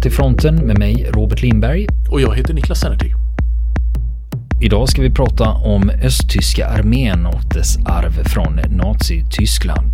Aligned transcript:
till 0.00 0.12
fronten 0.12 0.54
med 0.54 0.78
mig 0.78 1.10
Robert 1.10 1.42
Lindberg. 1.42 1.86
Och 2.10 2.20
jag 2.20 2.36
heter 2.36 2.54
Niklas 2.54 2.80
Sennerty. 2.80 3.10
Idag 4.60 4.88
ska 4.88 5.02
vi 5.02 5.10
prata 5.10 5.50
om 5.50 5.90
östtyska 5.90 6.66
armén 6.66 7.26
och 7.26 7.54
dess 7.54 7.78
arv 7.86 8.24
från 8.24 8.60
Nazityskland. 8.70 9.89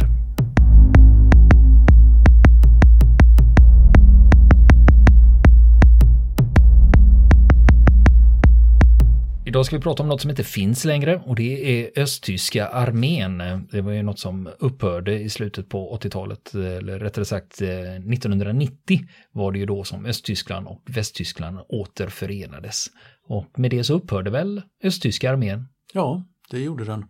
Idag 9.47 9.67
ska 9.67 9.77
vi 9.77 9.83
prata 9.83 10.03
om 10.03 10.09
något 10.09 10.21
som 10.21 10.31
inte 10.31 10.45
finns 10.45 10.85
längre 10.85 11.23
och 11.27 11.37
det 11.37 11.81
är 11.81 12.03
östtyska 12.03 12.69
armén. 12.69 13.39
Det 13.71 13.81
var 13.81 13.93
ju 13.93 14.03
något 14.03 14.19
som 14.19 14.51
upphörde 14.59 15.19
i 15.19 15.31
slutet 15.31 15.69
på 15.69 15.99
80-talet, 15.99 16.55
eller 16.55 16.99
rättare 16.99 17.25
sagt 17.25 17.63
eh, 17.63 17.69
1990 17.69 19.01
var 19.33 19.53
det 19.53 19.59
ju 19.59 19.67
då 19.67 19.85
som 19.85 20.07
Östtyskland 20.07 20.67
och 20.67 20.83
Västtyskland 20.87 21.59
återförenades. 21.69 22.87
Och 23.29 23.59
med 23.59 23.71
det 23.71 23.85
så 23.85 23.95
upphörde 23.95 24.31
väl 24.31 24.63
östtyska 24.83 25.31
armén? 25.31 25.69
Ja, 25.93 26.25
det 26.51 26.61
gjorde 26.61 26.85
den. 26.85 27.05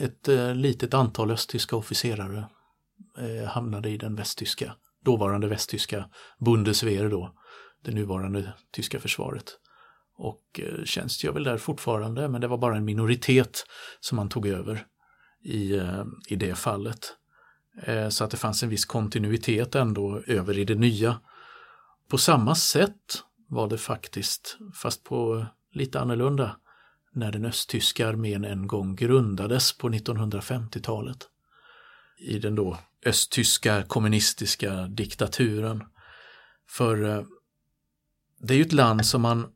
Ett 0.00 0.28
eh, 0.28 0.54
litet 0.54 0.94
antal 0.94 1.30
östtyska 1.30 1.76
officerare 1.76 2.48
eh, 3.18 3.48
hamnade 3.48 3.90
i 3.90 3.96
den 3.96 4.14
västtyska, 4.14 4.74
dåvarande 5.04 5.48
västtyska 5.48 6.04
Bundeswehr 6.38 7.08
då, 7.08 7.34
det 7.84 7.92
nuvarande 7.92 8.52
tyska 8.72 9.00
försvaret 9.00 9.58
och 10.16 10.60
eh, 10.62 10.84
tjänstgör 10.84 11.32
väl 11.32 11.44
där 11.44 11.58
fortfarande 11.58 12.28
men 12.28 12.40
det 12.40 12.48
var 12.48 12.58
bara 12.58 12.76
en 12.76 12.84
minoritet 12.84 13.66
som 14.00 14.16
man 14.16 14.28
tog 14.28 14.46
över 14.46 14.86
i, 15.44 15.76
eh, 15.76 16.04
i 16.28 16.36
det 16.36 16.54
fallet. 16.54 17.16
Eh, 17.82 18.08
så 18.08 18.24
att 18.24 18.30
det 18.30 18.36
fanns 18.36 18.62
en 18.62 18.68
viss 18.68 18.84
kontinuitet 18.84 19.74
ändå 19.74 20.22
över 20.26 20.58
i 20.58 20.64
det 20.64 20.74
nya. 20.74 21.20
På 22.08 22.18
samma 22.18 22.54
sätt 22.54 23.22
var 23.48 23.68
det 23.68 23.78
faktiskt, 23.78 24.58
fast 24.74 25.04
på 25.04 25.46
lite 25.72 26.00
annorlunda, 26.00 26.56
när 27.12 27.32
den 27.32 27.44
östtyska 27.44 28.08
armén 28.08 28.44
en 28.44 28.66
gång 28.66 28.96
grundades 28.96 29.78
på 29.78 29.88
1950-talet. 29.88 31.28
I 32.18 32.38
den 32.38 32.54
då 32.54 32.78
östtyska 33.06 33.82
kommunistiska 33.82 34.86
diktaturen. 34.86 35.84
För 36.68 37.26
det 38.40 38.54
är 38.54 38.58
ju 38.58 38.62
ett 38.62 38.72
land 38.72 39.06
som 39.06 39.22
man 39.22 39.46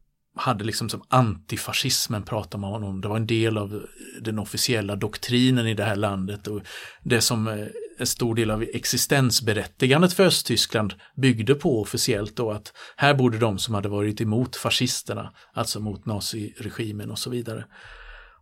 hade 0.41 0.65
liksom 0.65 0.89
som 0.89 1.03
antifascismen 1.09 2.23
pratar 2.23 2.59
man 2.59 2.85
om. 2.85 3.01
Det 3.01 3.09
var 3.09 3.17
en 3.17 3.27
del 3.27 3.59
av 3.59 3.83
den 4.21 4.39
officiella 4.39 4.97
doktrinen 4.97 5.67
i 5.67 5.75
det 5.75 5.85
här 5.85 5.97
landet 5.97 6.47
och 6.47 6.61
det 7.03 7.21
som 7.21 7.49
eh, 7.49 7.67
en 7.99 8.07
stor 8.07 8.35
del 8.35 8.51
av 8.51 8.63
existensberättigandet 8.63 10.13
för 10.13 10.27
Östtyskland 10.27 10.95
byggde 11.17 11.55
på 11.55 11.83
officiellt 11.83 12.37
då 12.37 12.51
att 12.51 12.73
här 12.97 13.15
borde 13.15 13.39
de 13.39 13.59
som 13.59 13.75
hade 13.75 13.89
varit 13.89 14.21
emot 14.21 14.57
fascisterna, 14.57 15.33
alltså 15.53 15.81
mot 15.81 16.07
naziregimen 16.07 17.11
och 17.11 17.19
så 17.19 17.31
vidare. 17.31 17.65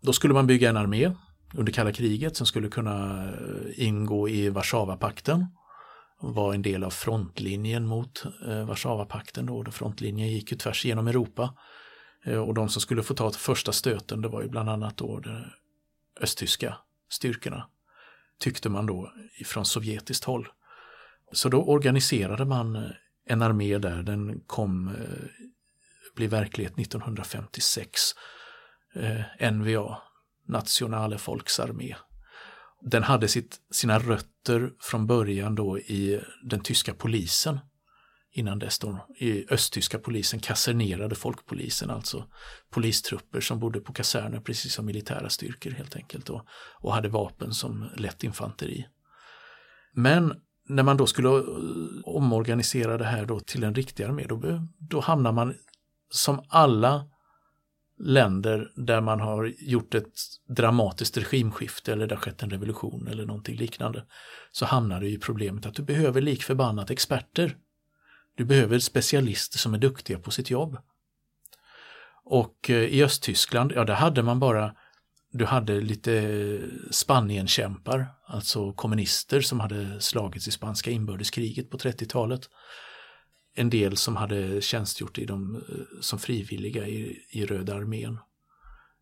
Då 0.03 0.13
skulle 0.13 0.35
man 0.35 0.47
bygga 0.47 0.69
en 0.71 0.77
armé 0.77 1.13
under 1.55 1.73
kalla 1.73 1.93
kriget 1.93 2.37
som 2.37 2.47
skulle 2.47 2.69
kunna 2.69 3.25
eh, 3.29 3.87
ingå 3.87 4.29
i 4.29 4.49
Warszawapakten 4.49 5.47
var 6.21 6.55
en 6.55 6.63
del 6.63 6.85
av 6.85 6.91
frontlinjen 6.91 7.87
mot 7.87 8.25
eh, 8.49 8.65
Warszawapakten 8.65 9.47
då. 9.47 9.65
Frontlinjen 9.71 10.29
gick 10.29 10.53
ju 10.53 10.59
tvärs 10.59 10.85
igenom 10.85 11.09
Europa. 11.09 11.55
Eh, 12.29 12.39
och 12.39 12.55
de 12.55 12.69
som 12.69 12.81
skulle 12.83 13.03
få 13.03 13.15
ta 13.15 13.31
första 13.31 13.73
stöten 13.73 14.23
det 14.23 14.29
var 14.29 14.43
ju 14.43 14.49
bland 14.49 14.69
annat 14.69 14.97
då 14.97 15.21
de 15.21 15.45
östtyska 16.21 16.77
styrkorna. 17.11 17.69
Tyckte 18.41 18.69
man 18.69 18.87
då 18.87 19.13
ifrån 19.39 19.65
sovjetiskt 19.65 20.25
håll. 20.25 20.49
Så 21.33 21.49
då 21.49 21.63
organiserade 21.63 22.45
man 22.45 22.77
eh, 22.77 22.91
en 23.27 23.43
armé 23.43 23.79
där, 23.79 24.03
den 24.03 24.41
kom 24.47 24.89
eh, 24.89 24.95
bli 26.17 26.27
verklighet 26.27 26.79
1956. 26.79 28.01
Eh, 28.95 29.53
NVA, 29.53 29.99
Nationale 30.47 31.19
Volksarmé. 31.27 31.95
Den 32.81 33.03
hade 33.03 33.29
sitt, 33.29 33.57
sina 33.71 33.99
rötter 33.99 34.73
från 34.81 35.07
början 35.07 35.55
då 35.55 35.79
i 35.79 36.21
den 36.43 36.61
tyska 36.61 36.95
polisen 36.95 37.59
innan 38.39 38.59
dess 38.59 38.79
då 38.79 39.07
östtyska 39.51 39.99
polisen 39.99 40.41
kasernerade 40.41 41.15
folkpolisen, 41.15 41.91
alltså 41.91 42.25
polistrupper 42.71 43.41
som 43.41 43.61
bodde 43.61 43.81
på 43.81 43.93
kaserner 43.93 44.41
precis 44.41 44.75
som 44.75 44.87
militära 44.87 45.29
styrkor 45.29 45.71
helt 45.71 45.97
enkelt 45.97 46.31
och, 46.31 46.47
och 46.81 46.95
hade 46.95 47.09
vapen 47.09 47.53
som 47.53 47.91
lätt 47.97 48.25
infanteri. 48.25 48.87
Men 49.95 50.35
när 50.69 50.83
man 50.83 50.97
då 50.97 51.07
skulle 51.07 51.29
eh, 51.29 51.45
omorganisera 52.05 52.99
det 52.99 53.05
här 53.05 53.27
då 53.27 53.41
till 53.41 53.65
en 53.65 53.75
riktig 53.75 54.05
armé, 54.05 54.27
då, 54.29 54.69
då 54.79 55.01
hamnar 55.01 55.33
man 55.33 55.55
som 56.11 56.43
alla 56.49 57.09
länder 57.99 58.73
där 58.77 59.01
man 59.01 59.21
har 59.21 59.55
gjort 59.59 59.95
ett 59.95 60.15
dramatiskt 60.49 61.17
regimskifte 61.17 61.93
eller 61.93 62.07
det 62.07 62.15
har 62.15 62.23
skett 62.23 62.43
en 62.43 62.51
revolution 62.51 63.09
eller 63.09 63.27
någonting 63.27 63.57
liknande, 63.57 64.05
så 64.53 64.67
hamnar 64.67 65.01
du 65.01 65.09
i 65.09 65.19
problemet 65.19 65.67
att 65.67 65.75
du 65.75 65.83
behöver 65.83 66.21
likförbannat 66.21 66.91
experter 66.91 67.57
du 68.39 68.45
behöver 68.45 68.79
specialister 68.79 69.59
som 69.59 69.75
är 69.75 69.79
duktiga 69.79 70.19
på 70.19 70.31
sitt 70.31 70.51
jobb. 70.51 70.79
Och 72.25 72.71
eh, 72.71 72.77
i 72.77 73.05
Östtyskland, 73.05 73.73
ja 73.73 73.85
där 73.85 73.95
hade 73.95 74.23
man 74.23 74.41
bara, 74.41 74.75
du 75.33 75.45
hade 75.45 75.81
lite 75.81 76.13
eh, 76.13 76.91
Spanienkämpar, 76.91 78.07
alltså 78.27 78.73
kommunister 78.73 79.41
som 79.41 79.61
hade 79.61 80.01
slagits 80.01 80.49
i 80.49 80.51
spanska 80.51 80.91
inbördeskriget 80.91 81.71
på 81.71 81.79
30-talet. 81.79 82.41
En 83.55 83.71
del 83.71 83.97
som 83.97 84.17
hade 84.17 84.61
tjänstgjort 84.61 85.19
i 85.19 85.25
de, 85.25 85.55
eh, 85.55 86.01
som 86.01 86.19
frivilliga 86.19 86.87
i, 86.87 87.23
i 87.31 87.47
Röda 87.47 87.75
armén. 87.75 88.19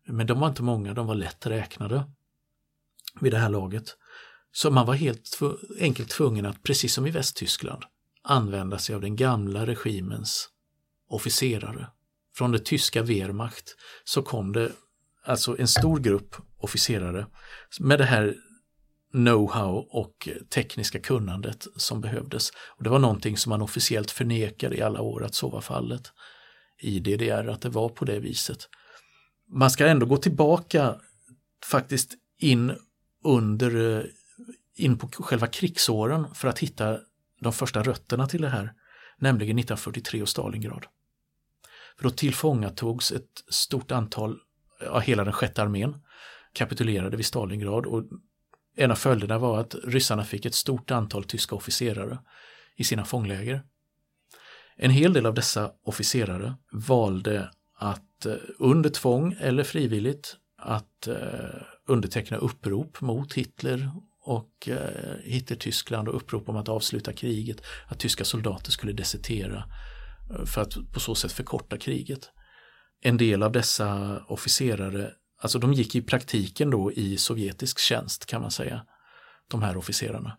Men 0.07 0.27
de 0.27 0.39
var 0.39 0.47
inte 0.47 0.63
många, 0.63 0.93
de 0.93 1.07
var 1.07 1.15
lätt 1.15 1.45
räknade 1.45 2.03
vid 3.21 3.33
det 3.33 3.39
här 3.39 3.49
laget. 3.49 3.97
Så 4.51 4.71
man 4.71 4.85
var 4.85 4.93
helt 4.93 5.39
enkelt 5.79 6.09
tvungen 6.09 6.45
att, 6.45 6.63
precis 6.63 6.93
som 6.93 7.07
i 7.07 7.11
Västtyskland, 7.11 7.83
använda 8.27 8.77
sig 8.77 8.95
av 8.95 9.01
den 9.01 9.15
gamla 9.15 9.65
regimens 9.65 10.49
officerare. 11.09 11.87
Från 12.35 12.51
det 12.51 12.65
tyska 12.65 13.03
Wehrmacht 13.03 13.75
så 14.03 14.21
kom 14.21 14.53
det 14.53 14.71
alltså 15.25 15.59
en 15.59 15.67
stor 15.67 15.99
grupp 15.99 16.35
officerare 16.57 17.27
med 17.79 17.99
det 17.99 18.05
här 18.05 18.35
know-how 19.13 19.87
och 19.89 20.29
tekniska 20.49 20.99
kunnandet 20.99 21.67
som 21.75 22.01
behövdes. 22.01 22.51
Och 22.77 22.83
Det 22.83 22.89
var 22.89 22.99
någonting 22.99 23.37
som 23.37 23.49
man 23.49 23.61
officiellt 23.61 24.11
förnekade 24.11 24.75
i 24.75 24.81
alla 24.81 25.01
år 25.01 25.23
att 25.23 25.35
så 25.35 25.49
var 25.49 25.61
fallet 25.61 26.11
i 26.81 26.99
DDR, 26.99 27.47
att 27.47 27.61
det 27.61 27.69
var 27.69 27.89
på 27.89 28.05
det 28.05 28.19
viset. 28.19 28.69
Man 29.49 29.71
ska 29.71 29.87
ändå 29.87 30.05
gå 30.05 30.17
tillbaka 30.17 30.95
faktiskt 31.65 32.13
in 32.39 32.73
under 33.23 33.97
eh, 33.97 34.03
in 34.75 34.97
på 34.97 35.07
själva 35.07 35.47
krigsåren 35.47 36.35
för 36.35 36.47
att 36.47 36.59
hitta 36.59 36.99
de 37.39 37.53
första 37.53 37.83
rötterna 37.83 38.27
till 38.27 38.41
det 38.41 38.49
här, 38.49 38.73
nämligen 39.17 39.59
1943 39.59 40.21
och 40.21 40.29
Stalingrad. 40.29 40.85
För 41.97 42.03
då 42.03 42.09
tillfångatogs 42.09 43.11
ett 43.11 43.43
stort 43.49 43.91
antal, 43.91 44.39
ja, 44.79 44.99
hela 44.99 45.23
den 45.23 45.33
sjätte 45.33 45.61
armén 45.61 45.95
kapitulerade 46.53 47.17
vid 47.17 47.25
Stalingrad 47.25 47.85
och 47.85 48.03
en 48.75 48.91
av 48.91 48.95
följderna 48.95 49.37
var 49.37 49.59
att 49.59 49.75
ryssarna 49.83 50.25
fick 50.25 50.45
ett 50.45 50.55
stort 50.55 50.91
antal 50.91 51.23
tyska 51.23 51.55
officerare 51.55 52.17
i 52.75 52.83
sina 52.83 53.05
fångläger. 53.05 53.63
En 54.75 54.91
hel 54.91 55.13
del 55.13 55.25
av 55.25 55.33
dessa 55.33 55.71
officerare 55.83 56.55
valde 56.71 57.51
att 57.77 58.25
eh, 58.25 58.35
under 58.59 58.89
tvång 58.89 59.35
eller 59.39 59.63
frivilligt 59.63 60.37
att 60.57 61.07
eh, 61.07 61.15
underteckna 61.87 62.37
upprop 62.37 63.01
mot 63.01 63.33
Hitler 63.33 63.91
och 64.27 64.69
eh, 64.69 65.15
Hitler-Tyskland 65.23 66.07
och 66.07 66.15
upprop 66.15 66.49
om 66.49 66.57
att 66.57 66.69
avsluta 66.69 67.13
kriget, 67.13 67.61
att 67.87 67.99
tyska 67.99 68.25
soldater 68.25 68.71
skulle 68.71 68.93
desertera 68.93 69.63
eh, 70.31 70.45
för 70.45 70.61
att 70.61 70.91
på 70.93 70.99
så 70.99 71.15
sätt 71.15 71.31
förkorta 71.31 71.77
kriget. 71.77 72.29
En 73.01 73.17
del 73.17 73.43
av 73.43 73.51
dessa 73.51 74.19
officerare, 74.27 75.11
alltså 75.41 75.59
de 75.59 75.73
gick 75.73 75.95
i 75.95 76.01
praktiken 76.01 76.69
då 76.69 76.91
i 76.91 77.17
sovjetisk 77.17 77.79
tjänst 77.79 78.25
kan 78.25 78.41
man 78.41 78.51
säga, 78.51 78.85
de 79.51 79.61
här 79.61 79.77
officerarna. 79.77 80.37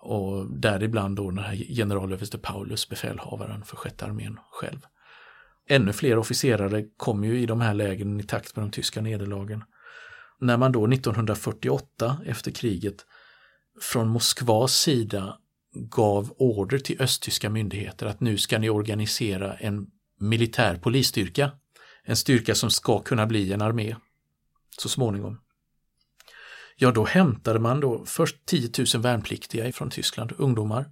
Och 0.00 0.60
däribland 0.60 1.16
då 1.16 1.30
den 1.30 1.44
här 1.44 1.56
generalöverste 1.56 2.38
Paulus, 2.38 2.88
befälhavaren 2.88 3.64
för 3.64 3.76
sjätte 3.76 4.04
armén 4.04 4.38
själv. 4.50 4.78
Ännu 5.68 5.92
fler 5.92 6.18
officerare 6.18 6.84
kom 6.96 7.24
ju 7.24 7.38
i 7.38 7.46
de 7.46 7.60
här 7.60 7.74
lägren 7.74 8.20
i 8.20 8.22
takt 8.22 8.56
med 8.56 8.64
de 8.64 8.70
tyska 8.70 9.00
nederlagen. 9.00 9.64
När 10.40 10.56
man 10.56 10.72
då 10.72 10.86
1948 10.86 12.16
efter 12.26 12.50
kriget 12.50 13.06
från 13.80 14.08
Moskvas 14.08 14.74
sida 14.74 15.38
gav 15.74 16.34
order 16.36 16.78
till 16.78 17.00
östtyska 17.00 17.50
myndigheter 17.50 18.06
att 18.06 18.20
nu 18.20 18.38
ska 18.38 18.58
ni 18.58 18.70
organisera 18.70 19.54
en 19.54 19.86
militär 20.20 20.76
polisstyrka. 20.76 21.52
En 22.04 22.16
styrka 22.16 22.54
som 22.54 22.70
ska 22.70 23.00
kunna 23.00 23.26
bli 23.26 23.52
en 23.52 23.62
armé 23.62 23.96
så 24.78 24.88
småningom. 24.88 25.40
Ja, 26.76 26.90
då 26.90 27.04
hämtade 27.04 27.58
man 27.58 27.80
då 27.80 28.04
först 28.06 28.46
10 28.46 28.70
000 28.94 29.02
värnpliktiga 29.02 29.72
från 29.72 29.90
Tyskland, 29.90 30.32
ungdomar. 30.38 30.90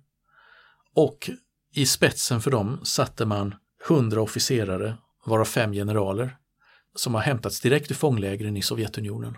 Och 0.95 1.31
I 1.75 1.87
spetsen 1.87 2.41
för 2.41 2.51
dem 2.51 2.81
satte 2.85 3.27
man 3.27 3.55
100 3.89 4.23
officerare, 4.23 4.97
varav 5.27 5.45
fem 5.45 5.73
generaler, 5.73 6.37
som 6.95 7.15
har 7.15 7.21
hämtats 7.21 7.61
direkt 7.61 7.91
ur 7.91 7.95
fånglägren 7.95 8.57
i 8.57 8.63
Sovjetunionen. 8.63 9.37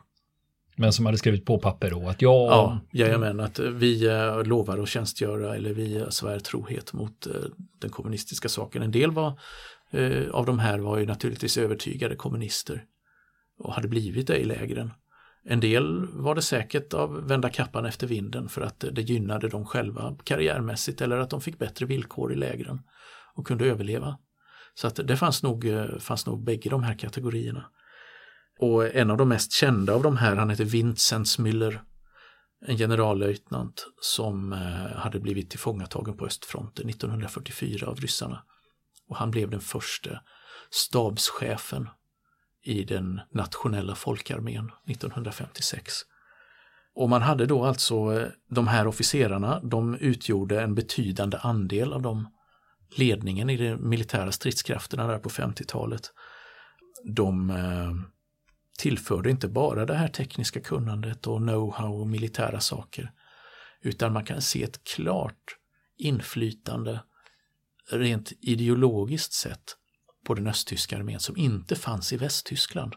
Men 0.77 0.93
som 0.93 1.07
hade 1.07 1.19
skrivit 1.19 1.45
på 1.47 1.59
papper 1.59 1.91
då 1.91 2.09
att 2.09 2.23
jag... 2.23 2.51
Ja, 2.51 2.81
jajamän, 2.93 3.41
att 3.41 3.59
vi 3.59 4.07
eh, 4.07 4.45
lovar 4.45 4.79
att 4.79 4.89
tjänstgöra 4.89 5.57
eller 5.57 5.73
vi 5.73 6.05
svär 6.11 6.39
trohet 6.39 6.93
mot 6.93 7.27
eh, 7.27 7.33
den 7.81 7.91
kommunistiska 7.91 8.49
saken. 8.49 8.83
En 8.83 8.91
del 8.91 9.11
var, 9.11 9.41
eh, 9.91 10.31
av 10.31 10.47
de 10.47 10.59
här 10.59 10.79
var 10.79 10.99
ju 10.99 11.07
naturligtvis 11.07 11.59
övertygade 11.59 12.17
kommunister 12.17 12.85
och 13.59 13.75
hade 13.75 13.89
blivit 13.89 14.27
det 14.27 14.39
i 14.39 14.45
lägren. 14.45 14.91
En 15.47 15.61
del 15.61 16.07
var 16.13 16.35
det 16.35 16.43
säkert 16.43 16.95
av 16.95 17.27
vända 17.29 17.49
kappan 17.49 17.85
efter 17.85 18.07
vinden 18.07 18.49
för 18.49 18.63
att 18.63 18.85
det 18.93 19.03
gynnade 19.03 19.49
dem 19.49 19.67
själva 19.67 20.17
karriärmässigt 20.25 21.01
eller 21.01 21.17
att 21.17 21.31
de 21.31 21.41
fick 21.41 21.59
bättre 21.59 21.87
villkor 21.87 22.33
i 22.33 22.37
lägren 22.37 22.81
och 23.35 23.47
kunde 23.47 23.65
överleva. 23.65 24.19
Så 24.75 24.87
att 24.87 25.01
det 25.05 25.17
fanns 25.17 25.43
nog, 25.43 25.67
fanns 25.99 26.27
nog 26.27 26.45
bägge 26.45 26.71
de 26.71 26.83
här 26.83 26.99
kategorierna. 26.99 27.65
Och 28.59 28.95
en 28.95 29.11
av 29.11 29.17
de 29.17 29.29
mest 29.29 29.53
kända 29.53 29.95
av 29.95 30.03
de 30.03 30.17
här, 30.17 30.37
han 30.37 30.51
heter 30.51 30.65
Vincenz 30.65 31.39
Müller, 31.39 31.81
en 32.67 32.77
generallöjtnant 32.77 33.87
som 34.01 34.53
eh, 34.53 34.97
hade 34.97 35.21
blivit 35.21 35.51
tillfångatagen 35.51 36.17
på 36.17 36.27
östfronten 36.27 36.89
1944 36.89 37.87
av 37.87 38.01
ryssarna. 38.01 38.43
Och 39.09 39.17
han 39.17 39.31
blev 39.31 39.51
den 39.51 39.61
första 39.61 40.21
stabschefen 40.71 41.89
i 42.65 42.85
den 42.85 43.21
nationella 43.31 43.95
folkarmén 43.95 44.71
1956. 44.87 45.93
Och 46.95 47.09
man 47.09 47.23
hade 47.23 47.47
då 47.47 47.65
alltså 47.65 47.95
eh, 47.95 48.29
de 48.51 48.69
här 48.69 48.87
officerarna, 48.87 49.61
de 49.61 49.95
utgjorde 49.95 50.63
en 50.63 50.75
betydande 50.75 51.39
andel 51.43 51.93
av 51.93 52.03
de 52.03 52.29
ledningen 52.97 53.51
i 53.51 53.57
de 53.57 53.89
militära 53.89 54.33
stridskrafterna 54.33 55.07
där 55.07 55.19
på 55.19 55.29
50-talet. 55.29 56.13
De 57.05 57.51
eh, 57.51 58.14
tillförde 58.79 59.31
inte 59.31 59.49
bara 59.49 59.87
det 59.87 59.95
här 59.95 60.09
tekniska 60.09 60.61
kunnandet 60.61 61.27
och 61.27 61.41
know-how 61.41 62.01
och 62.01 62.07
militära 62.07 62.61
saker, 62.61 63.13
utan 63.81 64.13
man 64.13 64.25
kan 64.25 64.43
se 64.43 64.63
ett 64.63 64.85
klart 64.85 65.59
inflytande 65.97 67.01
rent 67.91 68.33
ideologiskt 68.41 69.33
sett 69.33 69.77
på 70.27 70.35
den 70.35 70.47
östtyska 70.47 70.97
armén 70.97 71.21
som 71.21 71.37
inte 71.37 71.77
fanns 71.77 72.13
i 72.13 72.17
Västtyskland. 72.17 72.95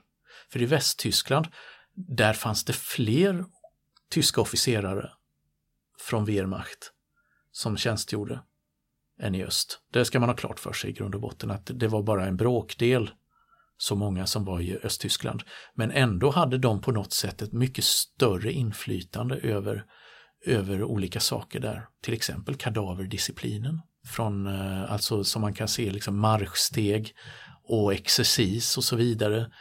För 0.49 0.61
i 0.61 0.65
Västtyskland, 0.65 1.47
där 1.93 2.33
fanns 2.33 2.65
det 2.65 2.73
fler 2.73 3.45
tyska 4.09 4.41
officerare 4.41 5.11
från 5.99 6.25
Wehrmacht 6.25 6.91
som 7.51 7.77
tjänstgjorde 7.77 8.41
än 9.19 9.35
i 9.35 9.43
öst. 9.43 9.81
Det 9.91 10.05
ska 10.05 10.19
man 10.19 10.29
ha 10.29 10.35
klart 10.35 10.59
för 10.59 10.73
sig 10.73 10.89
i 10.89 10.93
grund 10.93 11.15
och 11.15 11.21
botten 11.21 11.51
att 11.51 11.71
det 11.73 11.87
var 11.87 12.03
bara 12.03 12.25
en 12.25 12.37
bråkdel 12.37 13.11
så 13.77 13.95
många 13.95 14.27
som 14.27 14.45
var 14.45 14.61
i 14.61 14.77
Östtyskland. 14.83 15.43
Men 15.75 15.91
ändå 15.91 16.31
hade 16.31 16.57
de 16.57 16.81
på 16.81 16.91
något 16.91 17.13
sätt 17.13 17.41
ett 17.41 17.53
mycket 17.53 17.83
större 17.83 18.51
inflytande 18.51 19.35
över, 19.35 19.85
över 20.45 20.83
olika 20.83 21.19
saker 21.19 21.59
där. 21.59 21.85
Till 22.03 22.13
exempel 22.13 22.55
kadaverdisciplinen. 22.55 23.81
Från, 24.07 24.47
eh, 24.47 24.91
alltså 24.91 25.23
som 25.23 25.41
man 25.41 25.53
kan 25.53 25.67
se, 25.67 25.91
liksom 25.91 26.19
marschsteg 26.19 27.13
och 27.63 27.93
exercis 27.93 28.77
och 28.77 28.83
så 28.83 28.95
vidare. 28.95 29.51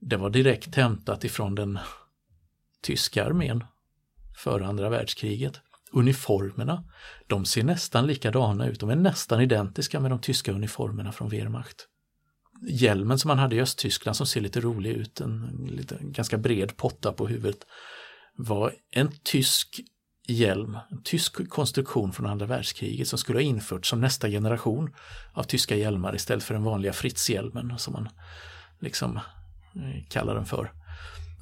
Det 0.00 0.16
var 0.16 0.30
direkt 0.30 0.74
hämtat 0.74 1.24
ifrån 1.24 1.54
den 1.54 1.78
tyska 2.82 3.24
armén 3.24 3.64
före 4.44 4.66
andra 4.66 4.88
världskriget. 4.88 5.60
Uniformerna, 5.92 6.84
de 7.26 7.44
ser 7.44 7.64
nästan 7.64 8.06
likadana 8.06 8.66
ut, 8.66 8.80
de 8.80 8.90
är 8.90 8.96
nästan 8.96 9.40
identiska 9.40 10.00
med 10.00 10.10
de 10.10 10.20
tyska 10.20 10.52
uniformerna 10.52 11.12
från 11.12 11.28
Wehrmacht 11.28 11.86
hjälmen 12.68 13.18
som 13.18 13.28
man 13.28 13.38
hade 13.38 13.56
i 13.56 13.60
Östtyskland 13.60 14.16
som 14.16 14.26
ser 14.26 14.40
lite 14.40 14.60
rolig 14.60 14.90
ut, 14.90 15.20
en, 15.20 15.68
lite, 15.70 15.98
ganska 16.00 16.38
bred 16.38 16.76
potta 16.76 17.12
på 17.12 17.26
huvudet, 17.26 17.66
var 18.36 18.72
en 18.90 19.12
tysk 19.22 19.80
hjälm, 20.28 20.78
en 20.90 21.02
tysk 21.02 21.48
konstruktion 21.48 22.12
från 22.12 22.26
andra 22.26 22.46
världskriget 22.46 23.08
som 23.08 23.18
skulle 23.18 23.38
ha 23.38 23.42
införts 23.42 23.88
som 23.88 24.00
nästa 24.00 24.28
generation 24.28 24.94
av 25.32 25.42
tyska 25.42 25.76
hjälmar 25.76 26.14
istället 26.14 26.44
för 26.44 26.54
den 26.54 26.64
vanliga 26.64 26.92
Fritz-hjälmen 26.92 27.78
som 27.78 27.92
man 27.92 28.08
liksom 28.80 29.16
eh, 29.16 30.08
kallar 30.08 30.34
den 30.34 30.46
för. 30.46 30.72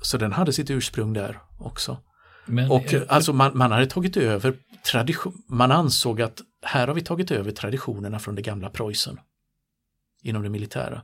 Så 0.02 0.18
den 0.18 0.32
hade 0.32 0.52
sitt 0.52 0.70
ursprung 0.70 1.12
där 1.12 1.40
också. 1.58 1.98
Men, 2.46 2.70
och 2.70 2.94
äh, 2.94 3.02
alltså 3.08 3.32
man, 3.32 3.58
man 3.58 3.72
hade 3.72 3.86
tagit 3.86 4.16
över 4.16 4.54
tradition, 4.92 5.42
man 5.48 5.72
ansåg 5.72 6.22
att 6.22 6.40
här 6.62 6.86
har 6.86 6.94
vi 6.94 7.00
tagit 7.00 7.30
över 7.30 7.50
traditionerna 7.50 8.18
från 8.18 8.34
det 8.34 8.42
gamla 8.42 8.70
Preussen 8.70 9.18
inom 10.22 10.42
det 10.42 10.48
militära. 10.48 11.02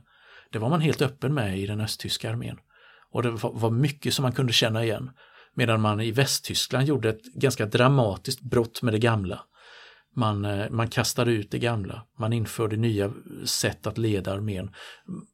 Det 0.51 0.59
var 0.59 0.69
man 0.69 0.81
helt 0.81 1.01
öppen 1.01 1.33
med 1.33 1.59
i 1.59 1.65
den 1.65 1.81
östtyska 1.81 2.29
armén. 2.29 2.57
Och 3.11 3.23
det 3.23 3.29
var 3.31 3.71
mycket 3.71 4.13
som 4.13 4.23
man 4.23 4.31
kunde 4.31 4.53
känna 4.53 4.83
igen. 4.83 5.11
Medan 5.53 5.81
man 5.81 6.01
i 6.01 6.11
Västtyskland 6.11 6.87
gjorde 6.87 7.09
ett 7.09 7.23
ganska 7.33 7.65
dramatiskt 7.65 8.41
brott 8.41 8.81
med 8.81 8.93
det 8.93 8.99
gamla. 8.99 9.41
Man, 10.15 10.45
eh, 10.45 10.69
man 10.69 10.87
kastade 10.87 11.31
ut 11.31 11.51
det 11.51 11.59
gamla, 11.59 12.05
man 12.19 12.33
införde 12.33 12.77
nya 12.77 13.13
sätt 13.45 13.87
att 13.87 13.97
leda 13.97 14.33
armén. 14.33 14.71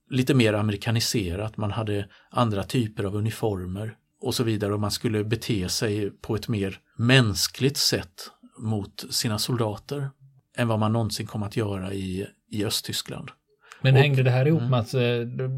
Lite 0.09 0.33
mer 0.33 0.53
amerikaniserat, 0.53 1.57
man 1.57 1.71
hade 1.71 2.07
andra 2.29 2.63
typer 2.63 3.03
av 3.03 3.15
uniformer 3.15 3.95
och 4.21 4.35
så 4.35 4.43
vidare 4.43 4.73
och 4.73 4.79
man 4.79 4.91
skulle 4.91 5.23
bete 5.23 5.69
sig 5.69 6.11
på 6.11 6.35
ett 6.35 6.47
mer 6.47 6.79
mänskligt 6.97 7.77
sätt 7.77 8.31
mot 8.59 9.05
sina 9.09 9.39
soldater 9.39 10.09
än 10.57 10.67
vad 10.67 10.79
man 10.79 10.93
någonsin 10.93 11.27
kom 11.27 11.43
att 11.43 11.55
göra 11.55 11.93
i, 11.93 12.27
i 12.51 12.65
Östtyskland. 12.65 13.31
Men 13.81 13.95
och, 13.95 14.01
hängde 14.01 14.23
det 14.23 14.31
här 14.31 14.47
ihop 14.47 14.59
mm. 14.59 14.71
med 14.71 14.79
att 14.79 14.93
eh, 14.93 15.01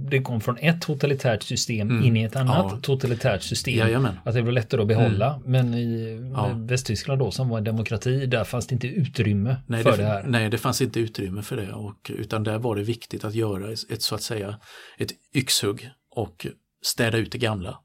det 0.10 0.22
kom 0.22 0.42
från 0.42 0.58
ett 0.58 0.82
totalitärt 0.82 1.44
system 1.44 1.90
mm. 1.90 2.04
in 2.04 2.18
i 2.18 2.24
ett 2.24 2.36
annat 2.36 2.68
ja. 2.72 2.80
totalitärt 2.82 3.44
system? 3.44 3.74
Jajamän. 3.74 4.20
Att 4.26 4.34
det 4.34 4.42
var 4.42 4.52
lättare 4.52 4.82
att 4.82 4.88
behålla. 4.88 5.34
Mm. 5.34 5.52
Men 5.52 5.74
i 5.74 6.20
ja. 6.36 6.52
Västtyskland 6.56 7.20
då 7.20 7.32
som 7.32 7.50
var 7.50 7.58
en 7.58 7.64
demokrati, 7.64 8.26
där 8.26 8.44
fanns 8.44 8.68
det 8.68 8.74
inte 8.74 8.88
utrymme 8.88 9.58
nej, 9.68 9.84
för 9.84 9.92
det, 9.92 9.98
det, 9.98 10.04
här. 10.04 10.24
Nej, 10.24 10.50
det 10.50 10.58
fanns 10.58 10.82
inte 10.82 11.00
utrymme 11.00 11.42
för 11.42 11.58
det. 11.58 11.74
Och, 11.74 12.12
utan 12.16 12.44
där 12.44 12.58
var 12.58 12.76
det 12.76 12.84
viktigt 12.84 13.24
att 13.24 13.36
göra 13.36 13.72
ett 13.72 14.02
så 14.02 14.16
att 14.16 14.22
säga 14.22 14.60
ett 14.98 15.12
yxhugg 15.36 15.90
och 16.16 16.48
städa 16.82 17.18
ut 17.18 17.32
det 17.32 17.38
gamla. 17.38 17.80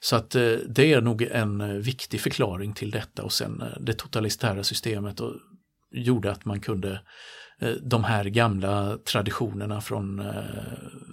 Så 0.00 0.16
att 0.16 0.34
eh, 0.34 0.52
det 0.68 0.92
är 0.92 1.00
nog 1.00 1.22
en 1.22 1.82
viktig 1.82 2.20
förklaring 2.20 2.74
till 2.74 2.90
detta 2.90 3.22
och 3.22 3.32
sen 3.32 3.62
eh, 3.62 3.80
det 3.80 3.92
totalitära 3.92 4.64
systemet 4.64 5.20
och 5.20 5.32
gjorde 5.90 6.30
att 6.30 6.44
man 6.44 6.60
kunde 6.60 6.90
Eh, 6.90 7.00
Eh, 7.60 7.70
de 7.70 8.04
här 8.04 8.24
gamla 8.24 8.98
traditionerna 8.98 9.80
från 9.80 10.18
eh, 10.18 10.42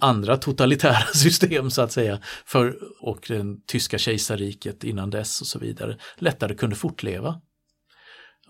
andra 0.00 0.36
totalitära 0.36 1.06
system 1.14 1.70
så 1.70 1.82
att 1.82 1.92
säga 1.92 2.20
för, 2.44 2.78
och 3.00 3.24
den 3.28 3.60
tyska 3.66 3.98
kejsarriket 3.98 4.84
innan 4.84 5.10
dess 5.10 5.40
och 5.40 5.46
så 5.46 5.58
vidare 5.58 5.98
lättare 6.18 6.54
kunde 6.54 6.76
fortleva. 6.76 7.40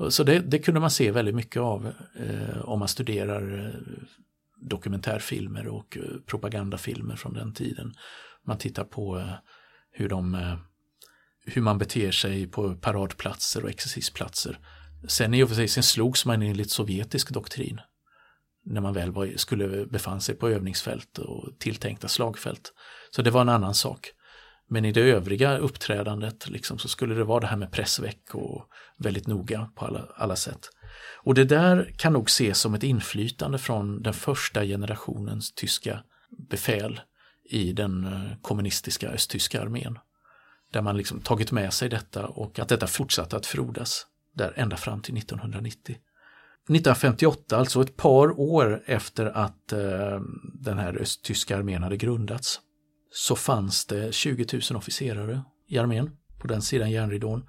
Så 0.08 0.24
det, 0.24 0.38
det 0.38 0.58
kunde 0.58 0.80
man 0.80 0.90
se 0.90 1.10
väldigt 1.10 1.34
mycket 1.34 1.62
av 1.62 1.92
eh, 2.16 2.58
om 2.58 2.78
man 2.78 2.88
studerar 2.88 3.66
eh, 3.66 3.80
dokumentärfilmer 4.60 5.68
och 5.68 5.98
propagandafilmer 6.26 7.16
från 7.16 7.34
den 7.34 7.54
tiden. 7.54 7.94
Man 8.46 8.58
tittar 8.58 8.84
på 8.84 9.24
hur, 9.90 10.08
de, 10.08 10.56
hur 11.46 11.62
man 11.62 11.78
beter 11.78 12.10
sig 12.10 12.46
på 12.46 12.74
paradplatser 12.74 13.64
och 13.64 13.70
exercisplatser 13.70 14.58
Sen 15.08 15.34
i 15.34 15.42
och 15.42 15.48
för 15.48 15.56
sig 15.56 15.68
sen 15.68 15.82
slogs 15.82 16.24
man 16.24 16.42
enligt 16.42 16.70
sovjetisk 16.70 17.30
doktrin 17.30 17.80
när 18.66 18.80
man 18.80 18.94
väl 18.94 19.12
var, 19.12 19.32
skulle 19.36 19.86
befann 19.86 20.20
sig 20.20 20.34
på 20.34 20.48
övningsfält 20.48 21.18
och 21.18 21.58
tilltänkta 21.58 22.08
slagfält. 22.08 22.72
Så 23.10 23.22
det 23.22 23.30
var 23.30 23.40
en 23.40 23.48
annan 23.48 23.74
sak. 23.74 24.12
Men 24.68 24.84
i 24.84 24.92
det 24.92 25.00
övriga 25.00 25.58
uppträdandet 25.58 26.48
liksom, 26.48 26.78
så 26.78 26.88
skulle 26.88 27.14
det 27.14 27.24
vara 27.24 27.40
det 27.40 27.46
här 27.46 27.56
med 27.56 27.72
pressveck 27.72 28.34
och 28.34 28.68
väldigt 28.98 29.26
noga 29.26 29.70
på 29.74 29.84
alla, 29.84 30.08
alla 30.16 30.36
sätt. 30.36 30.70
Och 31.22 31.34
det 31.34 31.44
där 31.44 31.94
kan 31.96 32.12
nog 32.12 32.28
ses 32.28 32.58
som 32.58 32.74
ett 32.74 32.82
inflytande 32.82 33.58
från 33.58 34.02
den 34.02 34.14
första 34.14 34.64
generationens 34.64 35.52
tyska 35.52 36.02
befäl 36.50 37.00
i 37.50 37.72
den 37.72 38.04
eh, 38.04 38.36
kommunistiska 38.42 39.08
östtyska 39.08 39.62
armén. 39.62 39.98
Där 40.72 40.82
man 40.82 40.96
liksom 40.96 41.20
tagit 41.20 41.52
med 41.52 41.72
sig 41.72 41.88
detta 41.88 42.26
och 42.26 42.58
att 42.58 42.68
detta 42.68 42.86
fortsatte 42.86 43.36
att 43.36 43.46
frodas 43.46 44.06
där 44.36 44.52
ända 44.56 44.76
fram 44.76 45.02
till 45.02 45.16
1990. 45.16 45.96
1958, 46.68 47.56
alltså 47.56 47.82
ett 47.82 47.96
par 47.96 48.40
år 48.40 48.82
efter 48.86 49.26
att 49.26 49.72
eh, 49.72 50.20
den 50.54 50.78
här 50.78 50.96
östtyska 50.96 51.56
armén 51.56 51.82
hade 51.82 51.96
grundats, 51.96 52.60
så 53.10 53.36
fanns 53.36 53.86
det 53.86 54.14
20 54.14 54.46
000 54.70 54.78
officerare 54.78 55.42
i 55.68 55.78
armén 55.78 56.10
på 56.38 56.46
den 56.46 56.62
sidan 56.62 56.90
järnridån. 56.90 57.46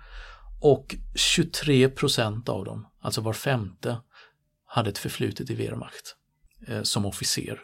Och 0.62 0.96
23 1.16 1.90
procent 1.90 2.50
av 2.50 2.66
dem, 2.66 2.88
alltså 3.02 3.22
var 3.22 3.34
femte, 3.34 3.98
hade 4.66 4.90
ett 4.90 4.98
förflutet 4.98 5.50
i 5.50 5.56
Wehrmacht 5.56 6.16
eh, 6.68 6.82
som 6.82 7.06
officer. 7.06 7.60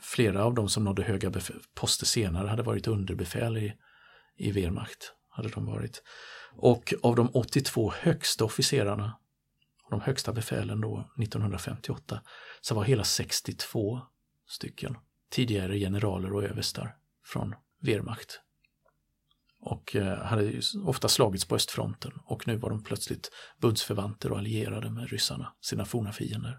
Flera 0.00 0.44
av 0.44 0.54
dem 0.54 0.68
som 0.68 0.84
nådde 0.84 1.02
höga 1.02 1.32
poster 1.74 2.06
senare 2.06 2.48
hade 2.48 2.62
varit 2.62 2.86
underbefäl 2.86 3.56
i, 3.56 3.72
i 4.36 4.50
Wehrmacht. 4.50 5.12
Hade 5.28 5.48
de 5.48 5.66
varit. 5.66 6.02
Och 6.56 6.94
av 7.02 7.16
de 7.16 7.30
82 7.32 7.92
högsta 8.00 8.44
officerarna 8.44 9.12
de 9.92 10.00
högsta 10.00 10.32
befälen 10.32 10.80
då 10.80 11.04
1958 11.22 12.20
så 12.60 12.74
var 12.74 12.84
hela 12.84 13.04
62 13.04 14.00
stycken 14.48 14.96
tidigare 15.30 15.78
generaler 15.78 16.32
och 16.32 16.44
överstar 16.44 16.94
från 17.24 17.54
Wehrmacht. 17.82 18.40
Och 19.60 19.96
eh, 19.96 20.18
hade 20.18 20.60
ofta 20.84 21.08
slagits 21.08 21.44
på 21.44 21.54
östfronten 21.54 22.12
och 22.24 22.48
nu 22.48 22.56
var 22.56 22.70
de 22.70 22.84
plötsligt 22.84 23.30
bundsförvanter 23.60 24.32
och 24.32 24.38
allierade 24.38 24.90
med 24.90 25.10
ryssarna, 25.10 25.52
sina 25.60 25.84
forna 25.84 26.12
fiender. 26.12 26.58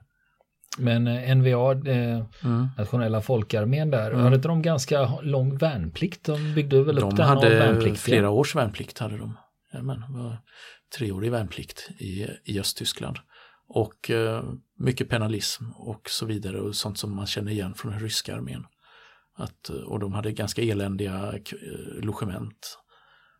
Men 0.77 1.07
eh, 1.07 1.35
NVA, 1.35 1.71
eh, 1.71 2.25
mm. 2.43 2.67
nationella 2.77 3.21
folkarmén 3.21 3.91
där, 3.91 4.12
mm. 4.12 4.23
hade 4.23 4.35
inte 4.35 4.47
de 4.47 4.62
ganska 4.62 5.19
lång 5.21 5.57
värnplikt? 5.57 6.23
De 6.23 6.53
byggde 6.53 6.83
väl 6.83 6.97
upp 6.97 7.09
de 7.09 7.15
den 7.15 7.27
hade 7.27 7.95
flera 7.95 8.29
års 8.29 8.55
värnplikt 8.55 9.00
hade 9.00 9.17
de. 9.17 9.38
Jajamän, 9.74 10.03
var 10.10 10.38
treårig 10.98 11.32
värnplikt 11.32 11.89
i, 11.98 12.27
i 12.44 12.60
Östtyskland. 12.60 13.18
Och 13.68 14.10
eh, 14.10 14.44
mycket 14.80 15.10
penalism 15.10 15.63
och 15.72 16.10
så 16.10 16.25
vidare 16.25 16.62
och 16.62 16.75
sånt 16.75 16.98
som 16.98 17.15
man 17.15 17.27
känner 17.27 17.51
igen 17.51 17.74
från 17.74 17.92
den 17.92 18.01
ryska 18.01 18.36
armén. 18.36 18.65
Att, 19.36 19.70
eh, 19.70 19.75
och 19.75 20.00
de 20.00 20.13
hade 20.13 20.32
ganska 20.32 20.62
eländiga 20.62 21.34
eh, 21.34 22.03
logement. 22.03 22.80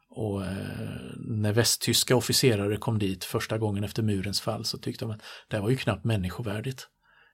Och 0.10 0.46
eh, 0.46 1.13
när 1.16 1.54
västtyska 1.54 2.16
officerare 2.16 2.78
kom 2.78 3.00
dit 3.00 3.24
första 3.24 3.58
gången 3.58 3.84
efter 3.84 4.04
murens 4.04 4.42
fall 4.42 4.66
så 4.66 4.78
tyckte 4.78 5.06
de 5.06 5.12
att 5.12 5.22
det 5.48 5.60
var 5.60 5.70
ju 5.70 5.75
knappt 5.75 6.04
människovärdigt 6.04 6.88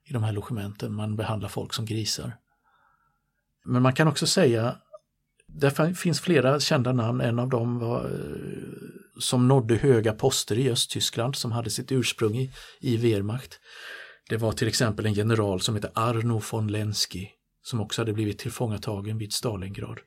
i 0.06 0.14
de 0.14 0.24
här 0.24 0.32
logementen. 0.32 0.94
Man 0.94 1.16
behandlar 1.16 1.50
folk 1.50 1.74
som 1.74 1.86
grisar. 1.86 2.38
Men 3.66 3.82
man 3.82 3.94
kan 3.94 4.08
också 4.08 4.28
säga, 4.28 4.76
det 5.54 5.96
finns 5.96 6.22
flera 6.22 6.60
kända 6.60 6.94
namn, 6.94 7.22
en 7.22 7.40
av 7.40 7.50
dem 7.50 7.80
var 7.80 8.06
eh, 8.06 8.10
som 9.20 9.48
nådde 9.48 9.76
höga 9.76 10.14
poster 10.14 10.58
i 10.58 10.70
Östtyskland 10.70 11.36
som 11.36 11.52
hade 11.52 11.70
sitt 11.70 11.92
ursprung 11.92 12.36
i, 12.38 12.52
i 12.80 12.98
Wehrmacht. 12.98 13.60
Det 14.30 14.38
var 14.38 14.52
till 14.52 14.68
exempel 14.68 15.06
en 15.06 15.14
general 15.14 15.62
som 15.62 15.76
hette 15.76 15.92
Arno 15.96 16.42
von 16.52 16.68
Lenski 16.68 17.30
som 17.64 17.82
också 17.82 18.02
hade 18.02 18.14
blivit 18.14 18.40
tillfångatagen 18.40 19.18
vid 19.18 19.34
Stalingrad 19.34 20.00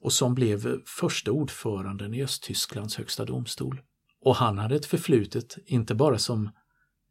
och 0.00 0.12
som 0.12 0.34
blev 0.34 0.80
första 0.86 1.30
ordföranden 1.30 2.14
i 2.14 2.22
Östtysklands 2.22 2.96
högsta 2.96 3.24
domstol. 3.24 3.80
Och 4.24 4.36
han 4.36 4.58
hade 4.58 4.76
ett 4.76 4.86
förflutet, 4.86 5.58
inte 5.66 5.94
bara 5.94 6.18
som 6.18 6.50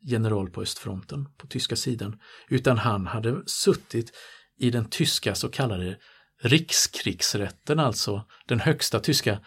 general 0.01 0.50
på 0.50 0.62
östfronten, 0.62 1.27
på 1.38 1.48
tyska 1.48 1.75
sidan, 1.75 2.20
utan 2.50 2.77
han 2.77 3.08
hade 3.08 3.41
suttit 3.46 4.12
i 4.58 4.70
den 4.70 4.89
tyska 4.89 5.36
så 5.36 5.50
kallade 5.50 5.98
rikskrigsrätten, 6.41 7.79
alltså 7.79 8.25
den 8.48 8.60
högsta 8.60 9.00
tyska 9.00 9.39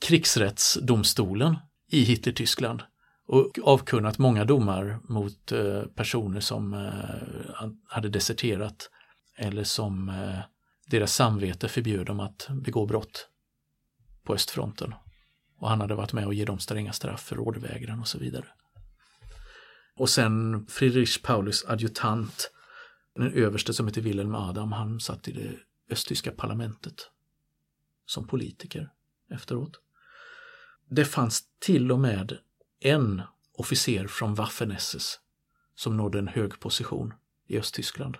krigsrättsdomstolen 0.00 1.56
i 1.90 2.02
Hitlertyskland 2.02 2.82
och 3.26 3.58
avkunnat 3.64 4.18
många 4.18 4.44
domar 4.44 5.00
mot 5.08 5.52
eh, 5.52 5.82
personer 5.82 6.40
som 6.40 6.74
eh, 6.74 7.68
hade 7.84 8.08
deserterat 8.08 8.90
eller 9.36 9.64
som 9.64 10.08
eh, 10.08 10.38
deras 10.86 11.14
samvete 11.14 11.68
förbjöd 11.68 12.06
dem 12.06 12.20
att 12.20 12.48
begå 12.50 12.86
brott 12.86 13.28
på 14.24 14.34
östfronten. 14.34 14.94
Och 15.58 15.68
han 15.68 15.80
hade 15.80 15.94
varit 15.94 16.12
med 16.12 16.26
och 16.26 16.34
ge 16.34 16.44
dem 16.44 16.58
stränga 16.58 16.92
straff 16.92 17.20
för 17.20 17.36
rådvägran 17.36 18.00
och 18.00 18.08
så 18.08 18.18
vidare. 18.18 18.46
Och 19.96 20.10
sen 20.10 20.66
Friedrich 20.68 21.22
Paulus 21.22 21.64
adjutant, 21.68 22.50
den 23.14 23.32
överste 23.32 23.74
som 23.74 23.86
heter 23.86 24.00
Wilhelm 24.00 24.34
Adam, 24.34 24.72
han 24.72 25.00
satt 25.00 25.28
i 25.28 25.32
det 25.32 25.50
östtyska 25.90 26.32
parlamentet 26.32 27.10
som 28.06 28.26
politiker 28.26 28.90
efteråt. 29.30 29.80
Det 30.90 31.04
fanns 31.04 31.44
till 31.58 31.92
och 31.92 32.00
med 32.00 32.38
en 32.80 33.22
officer 33.52 34.06
från 34.06 34.34
Waffen-SS 34.34 35.18
som 35.74 35.96
nådde 35.96 36.18
en 36.18 36.28
hög 36.28 36.60
position 36.60 37.14
i 37.46 37.58
Östtyskland. 37.58 38.16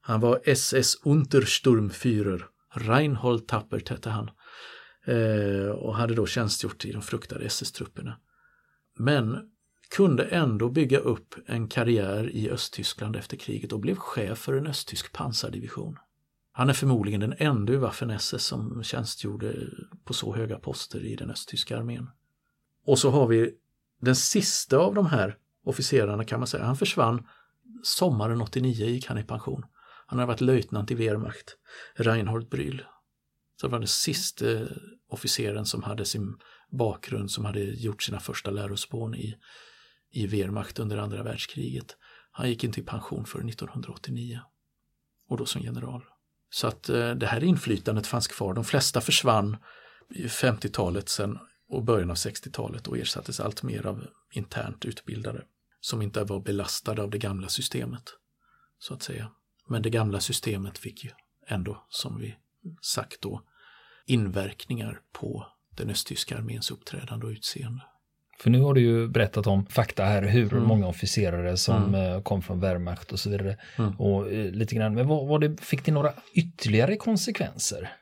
Han 0.00 0.20
var 0.20 0.40
SS 0.44 0.94
Untersturmführer, 1.04 2.46
Reinhold 2.70 3.48
Tappert 3.48 3.88
hette 3.88 4.10
han 4.10 4.30
eh, 5.04 5.70
och 5.70 5.96
hade 5.96 6.14
då 6.14 6.26
tjänstgjort 6.26 6.84
i 6.84 6.92
de 6.92 7.02
fruktade 7.02 7.44
SS-trupperna. 7.44 8.20
Men 8.98 9.50
kunde 9.90 10.24
ändå 10.24 10.68
bygga 10.68 10.98
upp 10.98 11.34
en 11.46 11.68
karriär 11.68 12.30
i 12.30 12.50
Östtyskland 12.50 13.16
efter 13.16 13.36
kriget 13.36 13.72
och 13.72 13.80
blev 13.80 13.96
chef 13.96 14.38
för 14.38 14.52
en 14.52 14.66
östtysk 14.66 15.12
pansardivision. 15.12 15.96
Han 16.58 16.68
är 16.68 16.74
förmodligen 16.74 17.20
den 17.20 17.34
enda 17.38 17.72
ur 17.72 17.78
Waffen-SS 17.78 18.38
som 18.38 18.82
tjänstgjorde 18.82 19.54
på 20.04 20.14
så 20.14 20.36
höga 20.36 20.58
poster 20.58 21.04
i 21.04 21.16
den 21.16 21.30
östtyska 21.30 21.78
armén. 21.78 22.10
Och 22.84 22.98
så 22.98 23.10
har 23.10 23.26
vi 23.26 23.54
den 24.00 24.16
sista 24.16 24.78
av 24.78 24.94
de 24.94 25.06
här 25.06 25.36
officerarna 25.64 26.24
kan 26.24 26.40
man 26.40 26.46
säga, 26.46 26.64
han 26.64 26.76
försvann 26.76 27.26
sommaren 27.82 28.40
89 28.40 28.86
gick 28.86 29.06
han 29.06 29.18
i 29.18 29.22
pension. 29.22 29.64
Han 30.06 30.18
har 30.18 30.26
varit 30.26 30.40
löjtnant 30.40 30.90
i 30.90 30.94
Wehrmacht, 30.94 31.56
Reinhold 31.94 32.48
Brühl. 32.48 32.82
Så 33.60 33.66
det 33.66 33.70
var 33.70 33.78
den 33.78 33.88
sista 33.88 34.44
officeren 35.08 35.66
som 35.66 35.82
hade 35.82 36.04
sin 36.04 36.36
bakgrund, 36.70 37.30
som 37.30 37.44
hade 37.44 37.60
gjort 37.60 38.02
sina 38.02 38.20
första 38.20 38.50
lärospån 38.50 39.14
i, 39.14 39.36
i 40.10 40.26
Wehrmacht 40.26 40.78
under 40.78 40.98
andra 40.98 41.22
världskriget. 41.22 41.96
Han 42.30 42.48
gick 42.48 42.64
inte 42.64 42.80
i 42.80 42.82
pension 42.82 43.24
för 43.24 43.38
1989 43.38 44.40
och 45.28 45.36
då 45.36 45.46
som 45.46 45.62
general. 45.62 46.02
Så 46.50 46.66
att 46.66 46.88
eh, 46.88 47.10
det 47.10 47.26
här 47.26 47.44
inflytandet 47.44 48.06
fanns 48.06 48.28
kvar. 48.28 48.54
De 48.54 48.64
flesta 48.64 49.00
försvann 49.00 49.56
i 50.10 50.26
50-talet 50.26 51.08
sen 51.08 51.38
och 51.68 51.84
början 51.84 52.10
av 52.10 52.16
60-talet 52.16 52.86
och 52.86 52.98
ersattes 52.98 53.40
allt 53.40 53.62
mer 53.62 53.86
av 53.86 54.06
internt 54.32 54.84
utbildade 54.84 55.44
som 55.80 56.02
inte 56.02 56.24
var 56.24 56.40
belastade 56.40 57.02
av 57.02 57.10
det 57.10 57.18
gamla 57.18 57.48
systemet. 57.48 58.02
Så 58.78 58.94
att 58.94 59.02
säga. 59.02 59.30
Men 59.68 59.82
det 59.82 59.90
gamla 59.90 60.20
systemet 60.20 60.78
fick 60.78 61.04
ju 61.04 61.10
ändå, 61.46 61.86
som 61.88 62.18
vi 62.18 62.36
sagt 62.80 63.20
då, 63.20 63.42
inverkningar 64.06 65.00
på 65.12 65.46
den 65.76 65.90
östtyska 65.90 66.38
arméns 66.38 66.70
uppträdande 66.70 67.26
och 67.26 67.30
utseende. 67.30 67.82
För 68.40 68.50
nu 68.50 68.60
har 68.60 68.74
du 68.74 68.80
ju 68.80 69.08
berättat 69.08 69.46
om 69.46 69.66
fakta 69.66 70.04
här, 70.04 70.22
hur 70.22 70.52
mm. 70.52 70.64
många 70.64 70.86
officerare 70.86 71.56
som 71.56 71.94
mm. 71.94 72.12
Eh, 72.12 72.22
kom 72.22 72.42
från 72.42 72.60
Wehrmacht 72.60 73.12
och 73.12 73.20
så 73.20 73.30
vidare. 73.30 73.56
Mm. 73.76 74.00
Och 74.00 74.32
eh, 74.32 74.52
lite 74.52 74.74
grann, 74.74 74.94
men 74.94 75.06
vad, 75.08 75.28
vad 75.28 75.40
det, 75.40 75.60
fick 75.60 75.84
det 75.84 75.92
några 75.92 76.12
ytterligare 76.34 76.96
konsekvenser? 76.96 77.92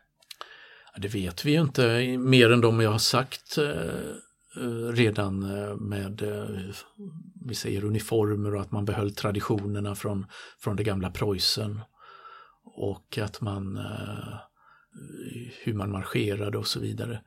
Det 0.99 1.09
vet 1.09 1.45
vi 1.45 1.53
ju 1.53 1.61
inte, 1.61 2.19
mer 2.19 2.53
än 2.53 2.61
de 2.61 2.81
jag 2.81 2.91
har 2.91 2.99
sagt 2.99 3.59
eh, 3.59 4.63
redan 4.93 5.41
med, 5.89 6.23
vi 7.47 7.55
säger 7.55 7.85
uniformer 7.85 8.55
och 8.55 8.61
att 8.61 8.71
man 8.71 8.85
behöll 8.85 9.15
traditionerna 9.15 9.95
från, 9.95 10.27
från 10.61 10.77
det 10.77 10.85
gamla 10.85 11.11
Preussen. 11.11 11.81
Och 12.65 13.19
att 13.19 13.41
man, 13.41 13.81
hur 15.65 15.75
man 15.75 15.91
marscherade 15.91 16.59
och 16.59 16.67
så 16.67 16.81
vidare. 16.81 17.21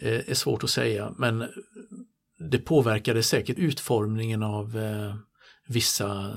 är 0.00 0.34
svårt 0.34 0.64
att 0.64 0.70
säga, 0.70 1.14
men 1.18 1.48
det 2.40 2.58
påverkade 2.58 3.22
säkert 3.22 3.58
utformningen 3.58 4.42
av 4.42 4.78
eh, 4.78 5.14
vissa 5.66 6.36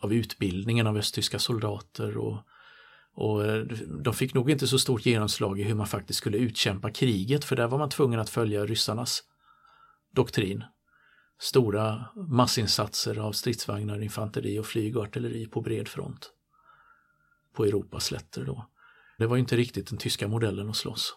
av 0.00 0.12
utbildningen 0.12 0.86
av 0.86 0.96
östtyska 0.96 1.38
soldater 1.38 2.16
och, 2.16 2.38
och 3.14 3.44
eh, 3.44 3.64
de 4.04 4.14
fick 4.14 4.34
nog 4.34 4.50
inte 4.50 4.66
så 4.66 4.78
stort 4.78 5.06
genomslag 5.06 5.60
i 5.60 5.62
hur 5.62 5.74
man 5.74 5.86
faktiskt 5.86 6.18
skulle 6.18 6.38
utkämpa 6.38 6.90
kriget 6.90 7.44
för 7.44 7.56
där 7.56 7.66
var 7.66 7.78
man 7.78 7.90
tvungen 7.90 8.20
att 8.20 8.30
följa 8.30 8.66
ryssarnas 8.66 9.22
doktrin. 10.14 10.64
Stora 11.40 12.04
massinsatser 12.16 13.18
av 13.18 13.32
stridsvagnar, 13.32 14.02
infanteri 14.02 14.58
och 14.58 14.66
flyg 14.66 14.96
och 14.96 15.02
artilleri 15.02 15.46
på 15.46 15.60
bred 15.60 15.88
front. 15.88 16.32
På 17.54 17.64
Europas 17.64 18.04
slätter 18.04 18.44
då. 18.44 18.66
Det 19.18 19.26
var 19.26 19.36
inte 19.36 19.56
riktigt 19.56 19.88
den 19.88 19.98
tyska 19.98 20.28
modellen 20.28 20.70
att 20.70 20.76
slåss 20.76 21.14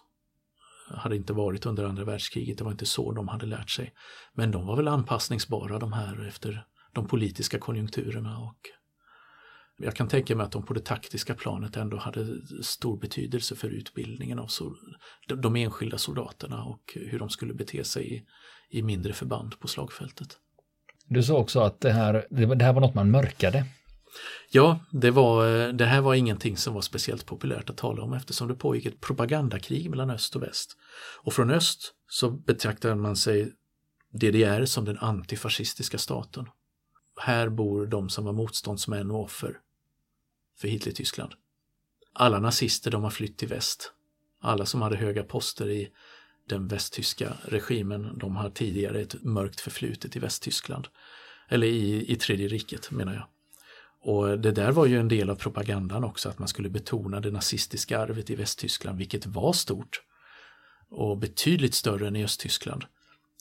hade 0.97 1.15
inte 1.15 1.33
varit 1.33 1.65
under 1.65 1.83
andra 1.83 2.05
världskriget, 2.05 2.57
det 2.57 2.63
var 2.63 2.71
inte 2.71 2.85
så 2.85 3.11
de 3.11 3.27
hade 3.27 3.45
lärt 3.45 3.69
sig. 3.69 3.93
Men 4.33 4.51
de 4.51 4.67
var 4.67 4.75
väl 4.75 4.87
anpassningsbara 4.87 5.79
de 5.79 5.93
här 5.93 6.27
efter 6.27 6.65
de 6.93 7.07
politiska 7.07 7.59
konjunkturerna 7.59 8.37
och 8.37 8.57
jag 9.77 9.95
kan 9.95 10.07
tänka 10.07 10.35
mig 10.35 10.43
att 10.43 10.51
de 10.51 10.65
på 10.65 10.73
det 10.73 10.85
taktiska 10.85 11.35
planet 11.35 11.77
ändå 11.77 11.97
hade 11.97 12.25
stor 12.63 12.97
betydelse 12.99 13.55
för 13.55 13.69
utbildningen 13.69 14.39
av 14.39 14.49
de 15.27 15.55
enskilda 15.55 15.97
soldaterna 15.97 16.63
och 16.63 16.81
hur 16.95 17.19
de 17.19 17.29
skulle 17.29 17.53
bete 17.53 17.83
sig 17.83 18.15
i, 18.15 18.23
i 18.69 18.81
mindre 18.81 19.13
förband 19.13 19.59
på 19.59 19.67
slagfältet. 19.67 20.37
Du 21.05 21.23
sa 21.23 21.37
också 21.37 21.59
att 21.59 21.81
det 21.81 21.91
här, 21.91 22.25
det 22.29 22.63
här 22.63 22.73
var 22.73 22.81
något 22.81 22.95
man 22.95 23.11
mörkade. 23.11 23.65
Ja, 24.49 24.79
det, 24.91 25.11
var, 25.11 25.59
eh, 25.59 25.73
det 25.73 25.85
här 25.85 26.01
var 26.01 26.13
ingenting 26.13 26.57
som 26.57 26.73
var 26.73 26.81
speciellt 26.81 27.25
populärt 27.25 27.69
att 27.69 27.77
tala 27.77 28.03
om 28.03 28.13
eftersom 28.13 28.47
det 28.47 28.55
pågick 28.55 28.85
ett 28.85 29.01
propagandakrig 29.01 29.89
mellan 29.89 30.09
öst 30.09 30.35
och 30.35 30.43
väst. 30.43 30.77
Och 31.23 31.33
från 31.33 31.51
öst 31.51 31.93
så 32.07 32.31
betraktade 32.31 32.95
man 32.95 33.15
sig 33.15 33.53
DDR 34.11 34.65
som 34.65 34.85
den 34.85 34.97
antifascistiska 34.97 35.97
staten. 35.97 36.45
Här 37.19 37.49
bor 37.49 37.85
de 37.85 38.09
som 38.09 38.25
var 38.25 38.33
motståndsmän 38.33 39.11
och 39.11 39.23
offer 39.23 39.57
för 40.59 40.67
Hitler-Tyskland. 40.67 41.33
Alla 42.13 42.39
nazister 42.39 42.91
de 42.91 43.03
har 43.03 43.09
flytt 43.09 43.37
till 43.37 43.47
väst. 43.47 43.91
Alla 44.41 44.65
som 44.65 44.81
hade 44.81 44.95
höga 44.95 45.23
poster 45.23 45.69
i 45.69 45.91
den 46.49 46.67
västtyska 46.67 47.37
regimen. 47.43 48.17
De 48.17 48.35
har 48.35 48.49
tidigare 48.49 49.01
ett 49.01 49.23
mörkt 49.23 49.59
förflutet 49.59 50.15
i 50.15 50.19
Västtyskland. 50.19 50.87
Eller 51.49 51.67
i, 51.67 52.11
i 52.11 52.15
Tredje 52.15 52.47
riket 52.47 52.91
menar 52.91 53.13
jag. 53.13 53.27
Och 54.03 54.39
det 54.39 54.51
där 54.51 54.71
var 54.71 54.85
ju 54.85 54.99
en 54.99 55.07
del 55.07 55.29
av 55.29 55.35
propagandan 55.35 56.03
också, 56.03 56.29
att 56.29 56.39
man 56.39 56.47
skulle 56.47 56.69
betona 56.69 57.19
det 57.19 57.31
nazistiska 57.31 57.99
arvet 57.99 58.29
i 58.29 58.35
Västtyskland, 58.35 58.97
vilket 58.97 59.25
var 59.25 59.53
stort. 59.53 60.01
Och 60.89 61.17
betydligt 61.17 61.73
större 61.73 62.07
än 62.07 62.15
i 62.15 62.23
Östtyskland. 62.23 62.85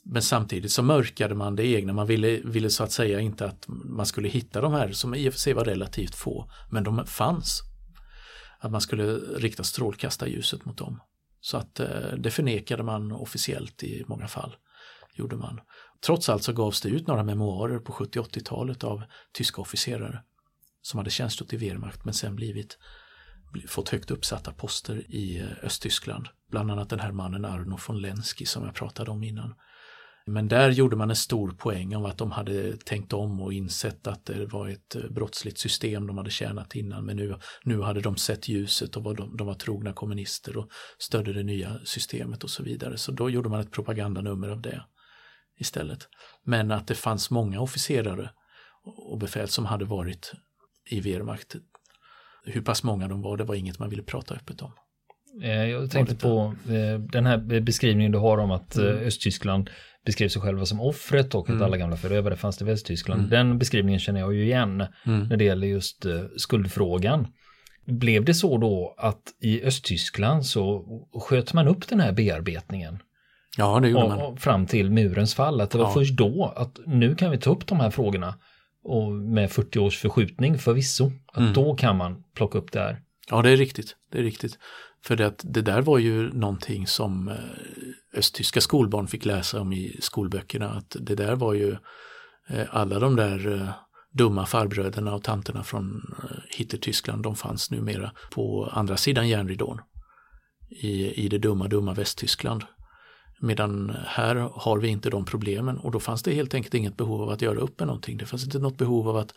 Men 0.03 0.21
samtidigt 0.21 0.71
så 0.71 0.83
mörkade 0.83 1.35
man 1.35 1.55
det 1.55 1.65
egna, 1.65 1.93
man 1.93 2.07
ville, 2.07 2.39
ville 2.43 2.69
så 2.69 2.83
att 2.83 2.91
säga 2.91 3.19
inte 3.19 3.45
att 3.45 3.65
man 3.67 4.05
skulle 4.05 4.27
hitta 4.27 4.61
de 4.61 4.73
här 4.73 4.91
som 4.91 5.15
i 5.15 5.29
och 5.29 5.33
för 5.33 5.39
sig 5.39 5.53
var 5.53 5.65
relativt 5.65 6.15
få, 6.15 6.51
men 6.69 6.83
de 6.83 7.05
fanns. 7.05 7.61
Att 8.59 8.71
man 8.71 8.81
skulle 8.81 9.13
rikta 9.15 9.63
strålkastarljuset 9.63 10.65
mot 10.65 10.77
dem. 10.77 10.99
Så 11.41 11.57
att 11.57 11.79
eh, 11.79 12.13
det 12.17 12.31
förnekade 12.31 12.83
man 12.83 13.11
officiellt 13.11 13.83
i 13.83 14.03
många 14.07 14.27
fall. 14.27 14.55
Gjorde 15.13 15.35
man. 15.35 15.59
Trots 16.05 16.29
allt 16.29 16.43
så 16.43 16.53
gavs 16.53 16.81
det 16.81 16.89
ut 16.89 17.07
några 17.07 17.23
memoarer 17.23 17.79
på 17.79 17.93
70-80-talet 17.93 18.83
av 18.83 19.03
tyska 19.33 19.61
officerare 19.61 20.21
som 20.81 20.97
hade 20.97 21.09
tjänstgjort 21.09 21.53
i 21.53 21.57
Wehrmacht 21.57 22.05
men 22.05 22.13
sen 22.13 22.35
blivit 22.35 22.77
fått 23.67 23.89
högt 23.89 24.11
uppsatta 24.11 24.51
poster 24.51 25.11
i 25.11 25.39
eh, 25.39 25.45
Östtyskland. 25.63 26.27
Bland 26.49 26.71
annat 26.71 26.89
den 26.89 26.99
här 26.99 27.11
mannen 27.11 27.45
Arno 27.45 27.79
von 27.87 28.01
Lenski 28.01 28.45
som 28.45 28.65
jag 28.65 28.75
pratade 28.75 29.11
om 29.11 29.23
innan. 29.23 29.55
Men 30.25 30.47
där 30.47 30.69
gjorde 30.69 30.95
man 30.95 31.09
en 31.09 31.15
stor 31.15 31.51
poäng 31.51 31.95
om 31.95 32.05
att 32.05 32.17
de 32.17 32.31
hade 32.31 32.77
tänkt 32.77 33.13
om 33.13 33.41
och 33.41 33.53
insett 33.53 34.07
att 34.07 34.25
det 34.25 34.45
var 34.45 34.67
ett 34.69 34.95
eh, 34.95 35.01
brottsligt 35.09 35.57
system 35.57 36.07
de 36.07 36.17
hade 36.17 36.29
tjänat 36.29 36.75
innan 36.75 37.05
men 37.05 37.17
nu, 37.17 37.35
nu 37.63 37.81
hade 37.81 38.01
de 38.01 38.17
sett 38.17 38.47
ljuset 38.47 38.97
och 38.97 39.03
var 39.03 39.15
de, 39.15 39.37
de 39.37 39.47
var 39.47 39.53
trogna 39.53 39.93
kommunister 39.93 40.57
och 40.57 40.69
stödde 40.97 41.33
det 41.33 41.43
nya 41.43 41.79
systemet 41.85 42.43
och 42.43 42.49
så 42.49 42.63
vidare. 42.63 42.97
Så 42.97 43.11
då 43.11 43.29
gjorde 43.29 43.49
man 43.49 43.59
ett 43.59 43.71
propagandanummer 43.71 44.49
av 44.49 44.61
det 44.61 44.83
istället. 45.57 46.07
Men 46.43 46.71
att 46.71 46.87
det 46.87 46.95
fanns 46.95 47.29
många 47.29 47.61
officerare 47.61 48.31
och 48.83 49.17
befäl 49.17 49.47
som 49.47 49.65
hade 49.65 49.85
varit 49.85 50.33
i 50.89 50.99
Wehrmacht. 50.99 51.55
Hur 52.45 52.61
pass 52.61 52.83
många 52.83 53.07
de 53.07 53.21
var, 53.21 53.37
det 53.37 53.43
var 53.43 53.55
inget 53.55 53.79
man 53.79 53.89
ville 53.89 54.03
prata 54.03 54.35
öppet 54.35 54.61
om. 54.61 54.71
Eh, 55.43 55.65
jag 55.65 55.91
tänkte 55.91 56.15
på 56.15 56.55
eh, 56.69 56.99
den 56.99 57.25
här 57.25 57.61
beskrivningen 57.61 58.11
du 58.11 58.17
har 58.17 58.37
om 58.37 58.51
att 58.51 58.75
mm. 58.75 58.97
Östtyskland 58.97 59.69
beskrev 60.05 60.29
sig 60.29 60.41
själva 60.41 60.65
som 60.65 60.81
offret 60.81 61.35
och 61.35 61.43
att 61.43 61.49
mm. 61.49 61.63
alla 61.63 61.77
gamla 61.77 61.97
förövare 61.97 62.35
fanns 62.35 62.61
i 62.61 62.65
Västtyskland. 62.65 63.19
Mm. 63.19 63.29
Den 63.29 63.59
beskrivningen 63.59 63.99
känner 63.99 64.19
jag 64.19 64.33
ju 64.33 64.43
igen 64.43 64.85
mm. 65.05 65.27
när 65.27 65.37
det 65.37 65.43
gäller 65.43 65.67
just 65.67 66.05
skuldfrågan. 66.37 67.27
Blev 67.85 68.25
det 68.25 68.33
så 68.33 68.57
då 68.57 68.95
att 68.97 69.21
i 69.41 69.63
Östtyskland 69.63 70.45
så 70.45 70.85
sköt 71.13 71.53
man 71.53 71.67
upp 71.67 71.87
den 71.87 71.99
här 71.99 72.11
bearbetningen? 72.11 72.99
Ja, 73.57 73.79
det 73.79 73.89
gjorde 73.89 74.07
man. 74.07 74.37
Fram 74.37 74.65
till 74.65 74.91
murens 74.91 75.35
fall, 75.35 75.61
att 75.61 75.71
det 75.71 75.77
var 75.77 75.85
ja. 75.85 75.93
först 75.93 76.13
då 76.13 76.53
att 76.55 76.79
nu 76.85 77.15
kan 77.15 77.31
vi 77.31 77.37
ta 77.37 77.49
upp 77.49 77.67
de 77.67 77.79
här 77.79 77.89
frågorna 77.89 78.35
och 78.83 79.11
med 79.11 79.51
40 79.51 79.79
års 79.79 79.97
förskjutning 79.97 80.57
förvisso, 80.57 81.11
att 81.27 81.37
mm. 81.37 81.53
då 81.53 81.75
kan 81.75 81.97
man 81.97 82.23
plocka 82.35 82.57
upp 82.57 82.71
det 82.71 82.79
här. 82.79 83.01
Ja, 83.29 83.41
det 83.41 83.49
är 83.49 83.57
riktigt. 83.57 83.95
Det 84.11 84.19
är 84.19 84.23
riktigt. 84.23 84.57
För 85.03 85.15
det, 85.15 85.35
det 85.43 85.61
där 85.61 85.81
var 85.81 85.97
ju 85.97 86.33
någonting 86.33 86.87
som 86.87 87.27
eh, 87.27 87.35
östtyska 88.17 88.61
skolbarn 88.61 89.07
fick 89.07 89.25
läsa 89.25 89.61
om 89.61 89.73
i 89.73 89.97
skolböckerna. 90.01 90.69
Att 90.69 90.95
det 90.99 91.15
där 91.15 91.35
var 91.35 91.53
ju 91.53 91.71
eh, 92.49 92.67
alla 92.71 92.99
de 92.99 93.15
där 93.15 93.53
eh, 93.53 93.69
dumma 94.13 94.45
farbröderna 94.45 95.15
och 95.15 95.23
tanterna 95.23 95.63
från 95.63 96.01
Hitler-Tyskland, 96.57 97.23
de 97.23 97.35
fanns 97.35 97.71
numera 97.71 98.11
på 98.31 98.69
andra 98.73 98.97
sidan 98.97 99.29
järnridån. 99.29 99.79
I, 100.69 101.23
I 101.25 101.29
det 101.29 101.37
dumma, 101.37 101.67
dumma 101.67 101.93
Västtyskland. 101.93 102.63
Medan 103.43 103.95
här 104.05 104.35
har 104.35 104.77
vi 104.77 104.87
inte 104.87 105.09
de 105.09 105.25
problemen 105.25 105.77
och 105.77 105.91
då 105.91 105.99
fanns 105.99 106.23
det 106.23 106.33
helt 106.33 106.53
enkelt 106.53 106.73
inget 106.73 106.97
behov 106.97 107.21
av 107.21 107.29
att 107.29 107.41
göra 107.41 107.59
upp 107.59 107.79
med 107.79 107.87
någonting. 107.87 108.17
Det 108.17 108.25
fanns 108.25 108.43
inte 108.43 108.59
något 108.59 108.77
behov 108.77 109.09
av 109.09 109.17
att 109.17 109.33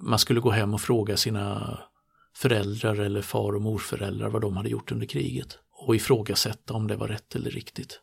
man 0.00 0.18
skulle 0.18 0.40
gå 0.40 0.50
hem 0.50 0.74
och 0.74 0.80
fråga 0.80 1.16
sina 1.16 1.78
föräldrar 2.34 3.00
eller 3.00 3.22
far 3.22 3.54
och 3.54 3.62
morföräldrar 3.62 4.28
vad 4.28 4.42
de 4.42 4.56
hade 4.56 4.68
gjort 4.68 4.92
under 4.92 5.06
kriget 5.06 5.58
och 5.72 5.96
ifrågasätta 5.96 6.74
om 6.74 6.86
det 6.86 6.96
var 6.96 7.08
rätt 7.08 7.34
eller 7.34 7.50
riktigt. 7.50 8.00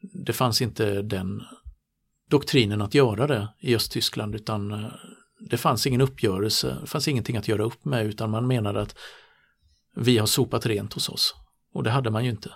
Det 0.00 0.32
fanns 0.32 0.62
inte 0.62 1.02
den 1.02 1.42
doktrinen 2.30 2.82
att 2.82 2.94
göra 2.94 3.26
det 3.26 3.48
i 3.60 3.76
Östtyskland 3.76 4.34
utan 4.34 4.72
eh, 4.72 4.90
det 5.50 5.56
fanns 5.56 5.86
ingen 5.86 6.00
uppgörelse, 6.00 6.76
det 6.80 6.86
fanns 6.86 7.08
ingenting 7.08 7.36
att 7.36 7.48
göra 7.48 7.62
upp 7.62 7.84
med 7.84 8.06
utan 8.06 8.30
man 8.30 8.46
menade 8.46 8.80
att 8.80 8.96
vi 9.96 10.18
har 10.18 10.26
sopat 10.26 10.66
rent 10.66 10.92
hos 10.92 11.08
oss. 11.08 11.34
Och 11.72 11.82
det 11.82 11.90
hade 11.90 12.10
man 12.10 12.24
ju 12.24 12.30
inte, 12.30 12.50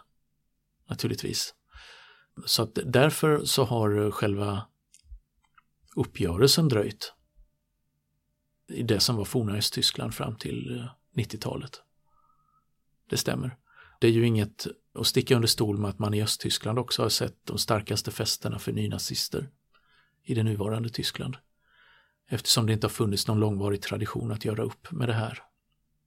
naturligtvis. 0.89 1.55
Så 2.47 2.63
att 2.63 2.79
därför 2.85 3.45
så 3.45 3.65
har 3.65 4.05
eh, 4.05 4.11
själva 4.11 4.67
uppgörelsen 5.97 6.69
dröjt 6.69 7.13
i 8.69 8.83
det 8.83 9.01
som 9.01 9.17
var 9.17 9.25
forna 9.25 9.57
Östtyskland 9.57 10.15
fram 10.15 10.37
till 10.37 10.79
eh, 10.79 11.21
90-talet. 11.21 11.83
Det 13.11 13.17
stämmer. 13.17 13.57
Det 14.01 14.07
är 14.07 14.13
ju 14.13 14.27
inget 14.27 14.67
att 14.95 15.07
sticka 15.07 15.35
under 15.35 15.49
stol 15.49 15.79
med 15.79 15.91
att 15.91 15.99
man 15.99 16.15
i 16.15 16.23
Östtyskland 16.23 16.79
också 16.79 17.03
har 17.03 17.09
sett 17.09 17.47
de 17.47 17.59
starkaste 17.59 18.11
festerna 18.11 18.59
för 18.59 18.73
nynazister 18.73 19.51
i 20.23 20.35
det 20.35 20.43
nuvarande 20.43 20.89
Tyskland. 20.89 21.37
Eftersom 22.29 22.67
det 22.67 22.73
inte 22.73 22.87
har 22.87 22.91
funnits 22.91 23.27
någon 23.29 23.41
långvarig 23.41 23.83
tradition 23.83 24.33
att 24.33 24.45
göra 24.45 24.63
upp 24.63 24.91
med 24.91 25.09
det 25.09 25.15
här. 25.15 25.43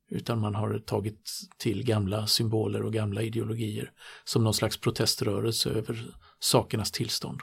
Utan 0.10 0.40
man 0.40 0.56
har 0.56 0.80
tagit 0.80 1.32
till 1.58 1.84
gamla 1.84 2.28
symboler 2.28 2.84
och 2.84 2.94
gamla 2.94 3.22
ideologier 3.22 3.92
som 4.24 4.44
någon 4.44 4.54
slags 4.54 4.78
proteströrelse 4.78 5.70
över 5.70 6.06
sakernas 6.40 6.92
tillstånd. 6.92 7.42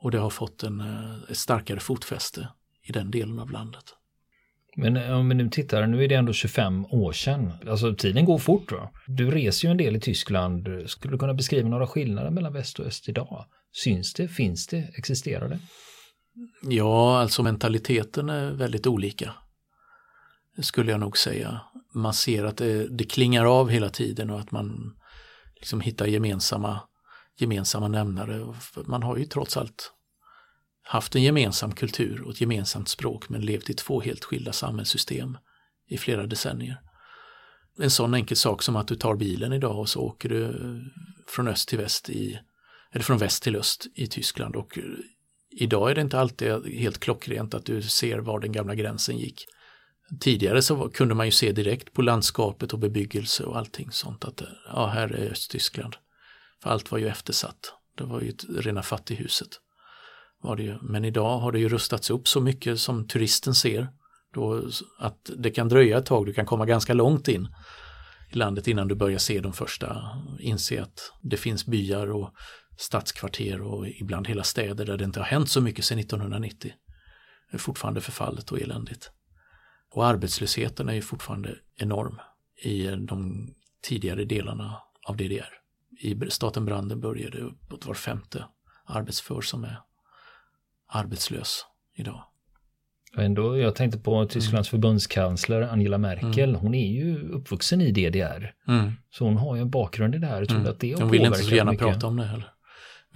Och 0.00 0.10
det 0.10 0.18
har 0.18 0.30
fått 0.30 0.62
en, 0.62 0.80
eh, 0.80 1.30
ett 1.30 1.36
starkare 1.36 1.80
fotfäste 1.80 2.48
i 2.82 2.92
den 2.92 3.10
delen 3.10 3.38
av 3.38 3.50
landet. 3.50 3.94
Men 4.76 5.12
om 5.12 5.28
vi 5.28 5.34
nu 5.34 5.48
tittar, 5.48 5.86
nu 5.86 6.04
är 6.04 6.08
det 6.08 6.14
ändå 6.14 6.32
25 6.32 6.84
år 6.84 7.12
sedan. 7.12 7.52
Alltså 7.68 7.94
tiden 7.94 8.24
går 8.24 8.38
fort. 8.38 8.72
Va? 8.72 8.90
Du 9.06 9.30
reser 9.30 9.68
ju 9.68 9.70
en 9.70 9.76
del 9.76 9.96
i 9.96 10.00
Tyskland. 10.00 10.68
Skulle 10.86 11.14
du 11.14 11.18
kunna 11.18 11.34
beskriva 11.34 11.68
några 11.68 11.86
skillnader 11.86 12.30
mellan 12.30 12.52
väst 12.52 12.78
och 12.78 12.86
öst 12.86 13.08
idag? 13.08 13.46
Syns 13.72 14.14
det? 14.14 14.28
Finns 14.28 14.66
det? 14.66 14.78
Existerar 14.94 15.48
det? 15.48 15.58
Ja, 16.62 17.20
alltså 17.20 17.42
mentaliteten 17.42 18.28
är 18.30 18.50
väldigt 18.50 18.86
olika. 18.86 19.34
Skulle 20.60 20.90
jag 20.90 21.00
nog 21.00 21.18
säga. 21.18 21.60
Man 21.94 22.14
ser 22.14 22.44
att 22.44 22.56
det, 22.56 22.88
det 22.88 23.04
klingar 23.04 23.44
av 23.44 23.68
hela 23.68 23.90
tiden 23.90 24.30
och 24.30 24.40
att 24.40 24.50
man 24.50 24.96
liksom 25.56 25.80
hittar 25.80 26.06
gemensamma, 26.06 26.80
gemensamma 27.38 27.88
nämnare. 27.88 28.54
Man 28.86 29.02
har 29.02 29.16
ju 29.16 29.24
trots 29.24 29.56
allt 29.56 29.92
haft 30.82 31.14
en 31.14 31.22
gemensam 31.22 31.74
kultur 31.74 32.22
och 32.22 32.32
ett 32.32 32.40
gemensamt 32.40 32.88
språk 32.88 33.28
men 33.28 33.40
levt 33.40 33.70
i 33.70 33.74
två 33.74 34.00
helt 34.00 34.24
skilda 34.24 34.52
samhällssystem 34.52 35.38
i 35.88 35.98
flera 35.98 36.26
decennier. 36.26 36.80
En 37.78 37.90
sån 37.90 38.14
enkel 38.14 38.36
sak 38.36 38.62
som 38.62 38.76
att 38.76 38.88
du 38.88 38.94
tar 38.94 39.16
bilen 39.16 39.52
idag 39.52 39.78
och 39.78 39.88
så 39.88 40.00
åker 40.00 40.28
du 40.28 40.80
från 41.26 41.48
öst 41.48 41.68
till 41.68 41.78
väst 41.78 42.10
i, 42.10 42.40
eller 42.92 43.04
från 43.04 43.18
väst 43.18 43.42
till 43.42 43.56
öst 43.56 43.86
i 43.94 44.06
Tyskland 44.06 44.56
och 44.56 44.78
idag 45.50 45.90
är 45.90 45.94
det 45.94 46.00
inte 46.00 46.20
alltid 46.20 46.66
helt 46.66 46.98
klockrent 46.98 47.54
att 47.54 47.64
du 47.64 47.82
ser 47.82 48.18
var 48.18 48.40
den 48.40 48.52
gamla 48.52 48.74
gränsen 48.74 49.18
gick. 49.18 49.46
Tidigare 50.20 50.62
så 50.62 50.88
kunde 50.88 51.14
man 51.14 51.26
ju 51.26 51.32
se 51.32 51.52
direkt 51.52 51.92
på 51.92 52.02
landskapet 52.02 52.72
och 52.72 52.78
bebyggelse 52.78 53.44
och 53.44 53.58
allting 53.58 53.90
sånt 53.90 54.24
att 54.24 54.42
ja, 54.66 54.86
här 54.86 55.08
är 55.08 55.30
Östtyskland. 55.30 55.96
För 56.62 56.70
allt 56.70 56.90
var 56.90 56.98
ju 56.98 57.08
eftersatt. 57.08 57.74
Det 57.96 58.04
var 58.04 58.20
ju 58.20 58.32
rena 58.48 58.82
fattighuset. 58.82 59.48
Var 60.42 60.56
det 60.56 60.62
ju. 60.62 60.78
Men 60.82 61.04
idag 61.04 61.38
har 61.38 61.52
det 61.52 61.58
ju 61.58 61.68
rustats 61.68 62.10
upp 62.10 62.28
så 62.28 62.40
mycket 62.40 62.80
som 62.80 63.06
turisten 63.06 63.54
ser. 63.54 63.88
Då, 64.34 64.68
att 64.98 65.30
det 65.36 65.50
kan 65.50 65.68
dröja 65.68 65.98
ett 65.98 66.06
tag, 66.06 66.26
du 66.26 66.32
kan 66.32 66.46
komma 66.46 66.66
ganska 66.66 66.94
långt 66.94 67.28
in 67.28 67.48
i 68.30 68.36
landet 68.36 68.68
innan 68.68 68.88
du 68.88 68.94
börjar 68.94 69.18
se 69.18 69.40
de 69.40 69.52
första, 69.52 70.02
inse 70.40 70.82
att 70.82 71.12
det 71.22 71.36
finns 71.36 71.66
byar 71.66 72.10
och 72.10 72.34
stadskvarter 72.78 73.62
och 73.62 73.88
ibland 73.88 74.26
hela 74.26 74.42
städer 74.42 74.86
där 74.86 74.96
det 74.96 75.04
inte 75.04 75.20
har 75.20 75.26
hänt 75.26 75.50
så 75.50 75.60
mycket 75.60 75.84
sedan 75.84 75.98
1990. 75.98 76.72
Det 77.50 77.56
är 77.56 77.58
fortfarande 77.58 78.00
förfallet 78.00 78.52
och 78.52 78.60
eländigt. 78.60 79.10
Och 79.98 80.06
arbetslösheten 80.06 80.88
är 80.88 80.92
ju 80.92 81.02
fortfarande 81.02 81.54
enorm 81.76 82.20
i 82.62 82.86
de 82.86 83.48
tidigare 83.82 84.24
delarna 84.24 84.76
av 85.06 85.16
DDR. 85.16 85.48
I 86.00 86.30
staten 86.30 86.64
Brandenburg 86.64 87.20
är 87.20 87.30
det 87.30 87.38
uppåt 87.38 87.86
var 87.86 87.94
femte 87.94 88.44
arbetsför 88.84 89.40
som 89.40 89.64
är 89.64 89.80
arbetslös 90.88 91.66
idag. 91.96 92.24
Ändå, 93.16 93.58
jag 93.58 93.74
tänkte 93.74 93.98
på 93.98 94.26
Tysklands 94.26 94.72
mm. 94.72 94.82
förbundskansler 94.82 95.62
Angela 95.62 95.98
Merkel. 95.98 96.48
Mm. 96.48 96.60
Hon 96.60 96.74
är 96.74 96.92
ju 96.92 97.28
uppvuxen 97.28 97.80
i 97.80 97.90
DDR. 97.90 98.54
Mm. 98.68 98.92
Så 99.10 99.24
hon 99.24 99.36
har 99.36 99.56
ju 99.56 99.62
en 99.62 99.70
bakgrund 99.70 100.14
i 100.14 100.18
det 100.18 100.26
här. 100.26 100.38
Jag 100.38 100.48
tror 100.48 100.60
mm. 100.60 100.70
att 100.70 100.80
det 100.80 100.94
hon 100.94 101.10
vill 101.10 101.24
inte 101.24 101.38
så 101.38 101.54
gärna 101.54 101.70
mycket. 101.70 101.86
prata 101.86 102.06
om 102.06 102.16
det 102.16 102.24
heller. 102.24 102.52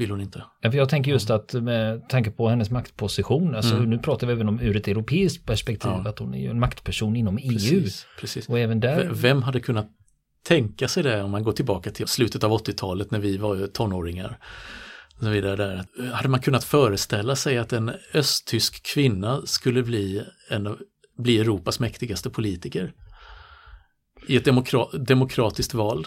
Vill 0.03 0.11
hon 0.11 0.21
inte. 0.21 0.45
Jag 0.61 0.89
tänker 0.89 1.11
just 1.11 1.31
att 1.31 1.53
med 1.53 2.09
tanke 2.09 2.31
på 2.31 2.49
hennes 2.49 2.71
maktposition, 2.71 3.55
alltså 3.55 3.75
mm. 3.75 3.91
nu 3.91 3.99
pratar 3.99 4.27
vi 4.27 4.33
även 4.33 4.49
om 4.49 4.61
ur 4.61 4.77
ett 4.77 4.89
europeiskt 4.89 5.47
perspektiv, 5.47 5.91
ja. 6.05 6.11
att 6.11 6.19
hon 6.19 6.35
är 6.35 6.39
ju 6.39 6.51
en 6.51 6.61
maktperson 6.61 7.17
inom 7.17 7.39
EU. 7.39 7.53
Precis, 7.53 8.07
precis. 8.21 8.49
Och 8.49 8.59
även 8.59 8.81
där... 8.81 9.09
Vem 9.13 9.43
hade 9.43 9.61
kunnat 9.61 9.91
tänka 10.45 10.89
sig 10.89 11.03
det 11.03 11.23
om 11.23 11.31
man 11.31 11.43
går 11.43 11.53
tillbaka 11.53 11.91
till 11.91 12.07
slutet 12.07 12.45
av 12.45 12.51
80-talet 12.51 13.11
när 13.11 13.19
vi 13.19 13.37
var 13.37 13.67
tonåringar. 13.67 14.39
Så 15.21 15.29
vidare 15.29 15.57
där. 15.57 15.85
Hade 16.13 16.29
man 16.29 16.41
kunnat 16.41 16.65
föreställa 16.65 17.37
sig 17.37 17.59
att 17.59 17.73
en 17.73 17.93
östtysk 18.15 18.83
kvinna 18.95 19.43
skulle 19.45 19.83
bli, 19.83 20.25
en, 20.51 20.77
bli 21.19 21.39
Europas 21.39 21.81
mäktigaste 21.81 22.31
politiker? 22.31 22.93
I 24.27 24.37
ett 24.37 24.45
demokra 24.45 24.89
demokratiskt 24.93 25.75
val? 25.75 26.07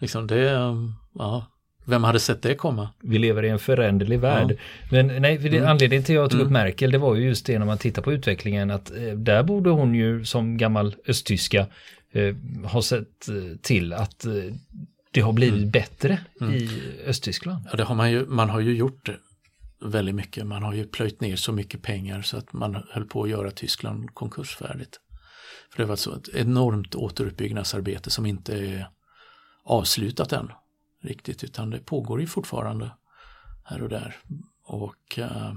Liksom 0.00 0.26
det, 0.26 0.74
ja, 1.14 1.46
vem 1.90 2.04
hade 2.04 2.20
sett 2.20 2.42
det 2.42 2.54
komma? 2.54 2.88
Vi 3.02 3.18
lever 3.18 3.44
i 3.44 3.48
en 3.48 3.58
föränderlig 3.58 4.20
värld. 4.20 4.50
Ja. 4.50 4.56
Men 4.90 5.22
nej, 5.22 5.38
det, 5.38 5.48
mm. 5.48 5.70
anledningen 5.70 6.04
till 6.04 6.14
att 6.14 6.22
jag 6.22 6.30
tog 6.30 6.40
upp 6.40 6.50
mm. 6.50 6.62
Merkel, 6.62 6.90
det 6.90 6.98
var 6.98 7.14
ju 7.14 7.24
just 7.24 7.46
det 7.46 7.58
när 7.58 7.66
man 7.66 7.78
tittar 7.78 8.02
på 8.02 8.12
utvecklingen 8.12 8.70
att 8.70 8.90
eh, 8.90 9.02
där 9.02 9.42
borde 9.42 9.70
hon 9.70 9.94
ju 9.94 10.24
som 10.24 10.56
gammal 10.56 10.94
östtyska 11.06 11.66
eh, 12.12 12.34
ha 12.64 12.82
sett 12.82 13.28
eh, 13.28 13.56
till 13.62 13.92
att 13.92 14.24
eh, 14.24 14.32
det 15.12 15.20
har 15.20 15.32
blivit 15.32 15.58
mm. 15.58 15.70
bättre 15.70 16.18
mm. 16.40 16.54
i 16.54 16.70
Östtyskland. 17.06 17.64
Ja, 17.70 17.76
det 17.76 17.84
har 17.84 17.94
man 17.94 18.10
ju, 18.10 18.26
man 18.26 18.50
har 18.50 18.60
ju 18.60 18.74
gjort 18.74 19.10
väldigt 19.84 20.14
mycket. 20.14 20.46
Man 20.46 20.62
har 20.62 20.72
ju 20.72 20.86
plöjt 20.86 21.20
ner 21.20 21.36
så 21.36 21.52
mycket 21.52 21.82
pengar 21.82 22.22
så 22.22 22.36
att 22.36 22.52
man 22.52 22.82
höll 22.90 23.04
på 23.04 23.22
att 23.22 23.30
göra 23.30 23.50
Tyskland 23.50 24.14
konkursfärdigt. 24.14 25.00
För 25.72 25.82
det 25.82 25.88
var 25.88 25.96
så 25.96 26.14
ett 26.14 26.28
enormt 26.28 26.94
återuppbyggnadsarbete 26.94 28.10
som 28.10 28.26
inte 28.26 28.54
är 28.54 28.88
avslutat 29.64 30.32
än 30.32 30.52
riktigt 31.00 31.44
utan 31.44 31.70
det 31.70 31.78
pågår 31.78 32.20
ju 32.20 32.26
fortfarande 32.26 32.90
här 33.64 33.82
och 33.82 33.88
där. 33.88 34.16
Och, 34.64 35.18
eh, 35.18 35.54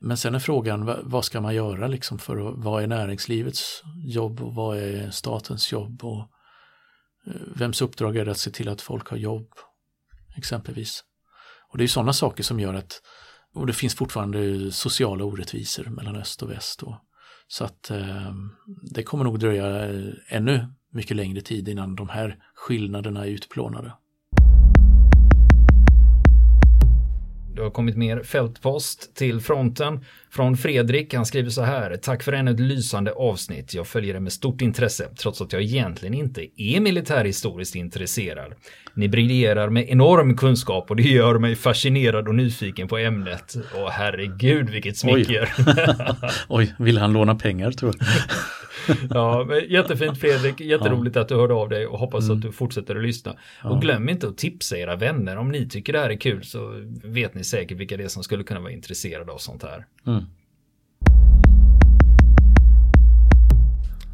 men 0.00 0.16
sen 0.16 0.34
är 0.34 0.38
frågan 0.38 0.84
vad, 1.04 1.24
ska 1.24 1.40
man 1.40 1.54
göra 1.54 1.86
liksom 1.86 2.18
för 2.18 2.48
att, 2.48 2.54
vad 2.56 2.82
är 2.82 2.86
näringslivets 2.86 3.82
jobb 4.04 4.40
och 4.40 4.54
vad 4.54 4.78
är 4.78 5.10
statens 5.10 5.72
jobb 5.72 6.04
och 6.04 6.20
eh, 7.26 7.40
vems 7.54 7.82
uppdrag 7.82 8.16
är 8.16 8.24
det 8.24 8.30
att 8.30 8.38
se 8.38 8.50
till 8.50 8.68
att 8.68 8.80
folk 8.80 9.08
har 9.08 9.16
jobb 9.16 9.48
exempelvis. 10.36 11.04
Och 11.68 11.78
det 11.78 11.84
är 11.84 11.88
sådana 11.88 12.12
saker 12.12 12.42
som 12.42 12.60
gör 12.60 12.74
att 12.74 13.00
och 13.54 13.66
det 13.66 13.72
finns 13.72 13.94
fortfarande 13.94 14.72
sociala 14.72 15.24
orättvisor 15.24 15.84
mellan 15.84 16.16
öst 16.16 16.42
och 16.42 16.50
väst. 16.50 16.82
Och, 16.82 16.94
så 17.48 17.64
att 17.64 17.90
eh, 17.90 18.34
det 18.82 19.02
kommer 19.02 19.24
nog 19.24 19.38
dröja 19.38 19.88
ännu 20.28 20.66
mycket 20.90 21.16
längre 21.16 21.40
tid 21.40 21.68
innan 21.68 21.94
de 21.94 22.08
här 22.08 22.38
skillnaderna 22.54 23.24
är 23.24 23.30
utplånade. 23.30 23.92
Det 27.54 27.62
har 27.62 27.70
kommit 27.70 27.96
mer 27.96 28.22
fältpost 28.22 29.16
till 29.16 29.40
fronten 29.40 30.04
från 30.30 30.56
Fredrik. 30.56 31.14
Han 31.14 31.26
skriver 31.26 31.50
så 31.50 31.62
här. 31.62 31.96
Tack 31.96 32.22
för 32.22 32.32
ännu 32.32 32.50
ett 32.50 32.60
lysande 32.60 33.12
avsnitt. 33.12 33.74
Jag 33.74 33.86
följer 33.86 34.14
det 34.14 34.20
med 34.20 34.32
stort 34.32 34.60
intresse 34.60 35.08
trots 35.18 35.40
att 35.40 35.52
jag 35.52 35.62
egentligen 35.62 36.14
inte 36.14 36.62
är 36.62 36.80
militärhistoriskt 36.80 37.76
intresserad. 37.76 38.54
Ni 38.94 39.08
briljerar 39.08 39.68
med 39.70 39.88
enorm 39.88 40.36
kunskap 40.36 40.90
och 40.90 40.96
det 40.96 41.02
gör 41.02 41.38
mig 41.38 41.56
fascinerad 41.56 42.28
och 42.28 42.34
nyfiken 42.34 42.88
på 42.88 42.98
ämnet. 42.98 43.54
Och 43.74 43.90
herregud 43.90 44.70
vilket 44.70 44.96
smicker. 44.96 45.54
Oj, 45.58 46.28
Oj 46.48 46.74
vill 46.78 46.98
han 46.98 47.12
låna 47.12 47.34
pengar 47.34 47.70
tror 47.70 47.94
jag. 47.98 48.06
ja, 49.10 49.46
jättefint 49.68 50.18
Fredrik, 50.18 50.60
jätteroligt 50.60 51.16
ja. 51.16 51.22
att 51.22 51.28
du 51.28 51.34
hörde 51.34 51.54
av 51.54 51.68
dig 51.68 51.86
och 51.86 51.98
hoppas 51.98 52.24
mm. 52.24 52.36
att 52.36 52.42
du 52.42 52.52
fortsätter 52.52 52.96
att 52.96 53.02
lyssna. 53.02 53.36
Ja. 53.62 53.70
Och 53.70 53.80
glöm 53.80 54.08
inte 54.08 54.28
att 54.28 54.36
tipsa 54.36 54.78
era 54.78 54.96
vänner. 54.96 55.36
Om 55.36 55.50
ni 55.50 55.68
tycker 55.68 55.92
det 55.92 55.98
här 55.98 56.10
är 56.10 56.16
kul 56.16 56.44
så 56.44 56.84
vet 57.04 57.34
ni 57.34 57.44
säkert 57.44 57.78
vilka 57.78 57.96
det 57.96 58.04
är 58.04 58.08
som 58.08 58.22
skulle 58.22 58.44
kunna 58.44 58.60
vara 58.60 58.72
intresserade 58.72 59.32
av 59.32 59.38
sånt 59.38 59.62
här. 59.62 59.86
Mm. 60.06 60.24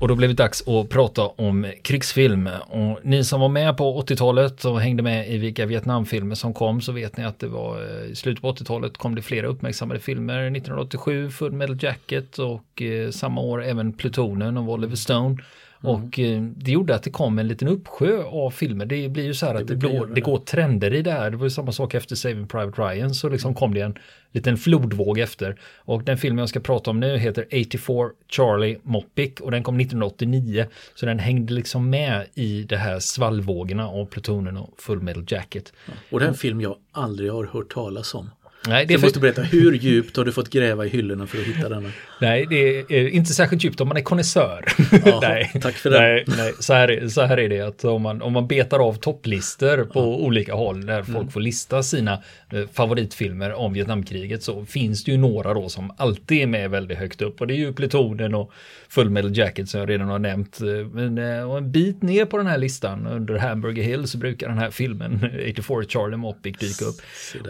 Och 0.00 0.08
då 0.08 0.14
blev 0.14 0.30
det 0.30 0.36
dags 0.36 0.68
att 0.68 0.88
prata 0.88 1.22
om 1.26 1.72
krigsfilm. 1.82 2.48
Och 2.68 2.98
ni 3.02 3.24
som 3.24 3.40
var 3.40 3.48
med 3.48 3.76
på 3.76 4.02
80-talet 4.02 4.64
och 4.64 4.80
hängde 4.80 5.02
med 5.02 5.28
i 5.28 5.38
vilka 5.38 5.66
Vietnamfilmer 5.66 6.34
som 6.34 6.54
kom 6.54 6.80
så 6.80 6.92
vet 6.92 7.16
ni 7.16 7.24
att 7.24 7.38
det 7.38 7.48
var 7.48 7.82
eh, 7.82 8.10
i 8.10 8.14
slutet 8.14 8.42
på 8.42 8.52
80-talet 8.52 8.98
kom 8.98 9.14
det 9.14 9.22
flera 9.22 9.46
uppmärksammade 9.46 10.00
filmer. 10.00 10.38
1987 10.38 11.30
Full 11.30 11.52
Metal 11.52 11.76
Jacket 11.80 12.38
och 12.38 12.82
eh, 12.82 13.10
samma 13.10 13.40
år 13.40 13.64
även 13.64 13.92
Plutonen 13.92 14.56
av 14.56 14.70
Oliver 14.70 14.96
Stone. 14.96 15.36
Mm. 15.84 15.94
Och 15.94 16.18
eh, 16.18 16.42
det 16.42 16.72
gjorde 16.72 16.94
att 16.94 17.02
det 17.02 17.10
kom 17.10 17.38
en 17.38 17.48
liten 17.48 17.68
uppsjö 17.68 18.24
av 18.24 18.50
filmer. 18.50 18.86
Det 18.86 19.08
blir 19.08 19.24
ju 19.24 19.34
så 19.34 19.46
här 19.46 19.54
att 19.54 19.66
det, 19.66 19.74
det, 19.74 20.14
det 20.14 20.20
går 20.20 20.38
trender 20.38 20.94
i 20.94 21.02
det 21.02 21.12
här. 21.12 21.30
Det 21.30 21.36
var 21.36 21.46
ju 21.46 21.50
samma 21.50 21.72
sak 21.72 21.94
efter 21.94 22.16
Saving 22.16 22.46
Private 22.46 22.82
Ryan 22.82 23.14
så 23.14 23.28
liksom 23.28 23.54
kom 23.54 23.74
det 23.74 23.80
en 23.80 23.94
liten 24.32 24.56
flodvåg 24.56 25.18
efter. 25.18 25.60
Och 25.76 26.02
den 26.02 26.18
filmen 26.18 26.38
jag 26.38 26.48
ska 26.48 26.60
prata 26.60 26.90
om 26.90 27.00
nu 27.00 27.18
heter 27.18 27.46
84 27.46 28.10
Charlie 28.28 28.78
Mopic 28.82 29.40
och 29.40 29.50
den 29.50 29.62
kom 29.62 29.80
1989. 29.80 30.66
Så 30.94 31.06
den 31.06 31.18
hängde 31.18 31.52
liksom 31.52 31.90
med 31.90 32.26
i 32.34 32.62
det 32.62 32.76
här 32.76 32.98
svallvågorna 32.98 33.88
av 33.88 34.06
Plutonen 34.06 34.56
och 34.56 34.74
Full 34.78 35.00
Metal 35.02 35.24
Jacket. 35.28 35.72
Och 36.10 36.20
det 36.20 36.26
är 36.26 36.28
en 36.28 36.34
film 36.34 36.60
jag 36.60 36.76
aldrig 36.92 37.32
har 37.32 37.44
hört 37.44 37.72
talas 37.72 38.14
om. 38.14 38.30
Nej, 38.68 38.86
det 38.86 38.96
du 38.96 39.02
måste 39.02 39.20
berätta, 39.20 39.42
hur 39.42 39.72
djupt 39.72 40.16
har 40.16 40.24
du 40.24 40.32
fått 40.32 40.50
gräva 40.50 40.86
i 40.86 40.88
hyllorna 40.88 41.26
för 41.26 41.38
att 41.38 41.44
hitta 41.44 41.68
denna? 41.68 41.90
Nej, 42.20 42.46
det 42.50 42.78
är 42.78 43.08
inte 43.08 43.32
särskilt 43.32 43.64
djupt 43.64 43.80
om 43.80 43.88
man 43.88 43.96
är 43.96 44.00
konnässör. 44.00 44.64
nej, 45.20 45.52
tack 45.62 45.74
för 45.74 45.90
det. 45.90 46.00
Nej, 46.00 46.24
nej, 46.26 46.52
så, 46.58 46.72
här, 46.72 47.08
så 47.08 47.22
här 47.22 47.38
är 47.38 47.48
det 47.48 47.60
att 47.60 47.84
om 47.84 48.02
man, 48.02 48.22
om 48.22 48.32
man 48.32 48.46
betar 48.46 48.78
av 48.78 48.94
topplistor 48.94 49.84
på 49.84 50.00
ja. 50.00 50.04
olika 50.04 50.54
håll 50.54 50.86
där 50.86 51.02
folk 51.02 51.16
mm. 51.16 51.30
får 51.30 51.40
lista 51.40 51.82
sina 51.82 52.12
eh, 52.52 52.62
favoritfilmer 52.72 53.52
om 53.52 53.72
Vietnamkriget 53.72 54.42
så 54.42 54.64
finns 54.64 55.04
det 55.04 55.10
ju 55.10 55.18
några 55.18 55.54
då 55.54 55.68
som 55.68 55.92
alltid 55.96 56.42
är 56.42 56.46
med 56.46 56.70
väldigt 56.70 56.98
högt 56.98 57.22
upp 57.22 57.40
och 57.40 57.46
det 57.46 57.54
är 57.54 57.58
ju 57.58 57.72
Plutonen 57.72 58.34
och 58.34 58.52
Full 58.88 59.10
Metal 59.10 59.36
Jacket 59.36 59.68
som 59.68 59.80
jag 59.80 59.90
redan 59.90 60.08
har 60.08 60.18
nämnt. 60.18 60.60
Men 60.92 61.18
eh, 61.18 61.50
och 61.50 61.58
en 61.58 61.72
bit 61.72 62.02
ner 62.02 62.24
på 62.24 62.36
den 62.36 62.46
här 62.46 62.58
listan 62.58 63.06
under 63.06 63.38
Hamburger 63.38 63.82
Hill 63.82 64.08
så 64.08 64.18
brukar 64.18 64.48
den 64.48 64.58
här 64.58 64.70
filmen 64.70 65.30
84 65.50 65.84
Charlie 65.88 66.16
Mopic 66.16 66.58
dyka 66.58 66.84
upp. 66.84 67.00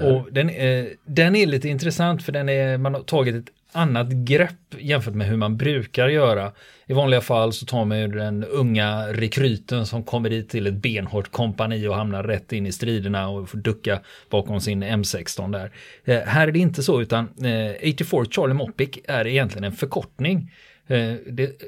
Och 0.02 0.32
den, 0.32 0.50
eh, 0.50 0.84
den 1.14 1.36
är 1.36 1.46
lite 1.46 1.68
intressant 1.68 2.22
för 2.22 2.32
den 2.32 2.48
är, 2.48 2.78
man 2.78 2.94
har 2.94 3.02
tagit 3.02 3.34
ett 3.34 3.54
annat 3.72 4.08
grepp 4.08 4.74
jämfört 4.78 5.14
med 5.14 5.26
hur 5.26 5.36
man 5.36 5.56
brukar 5.56 6.08
göra. 6.08 6.52
I 6.86 6.92
vanliga 6.92 7.20
fall 7.20 7.52
så 7.52 7.66
tar 7.66 7.84
man 7.84 8.00
ju 8.00 8.08
den 8.08 8.44
unga 8.44 9.06
rekryten 9.12 9.86
som 9.86 10.04
kommer 10.04 10.30
dit 10.30 10.48
till 10.48 10.66
ett 10.66 10.74
benhårt 10.74 11.32
kompani 11.32 11.88
och 11.88 11.96
hamnar 11.96 12.22
rätt 12.22 12.52
in 12.52 12.66
i 12.66 12.72
striderna 12.72 13.28
och 13.28 13.48
får 13.48 13.58
ducka 13.58 14.00
bakom 14.30 14.60
sin 14.60 14.84
M16 14.84 15.52
där. 15.52 15.72
Eh, 16.04 16.20
här 16.26 16.48
är 16.48 16.52
det 16.52 16.58
inte 16.58 16.82
så 16.82 17.00
utan 17.00 17.24
eh, 17.44 17.90
84 17.92 18.24
Charlie 18.30 18.54
Mopic 18.54 18.90
är 19.04 19.26
egentligen 19.26 19.64
en 19.64 19.72
förkortning. 19.72 20.52
Eh, 20.86 21.14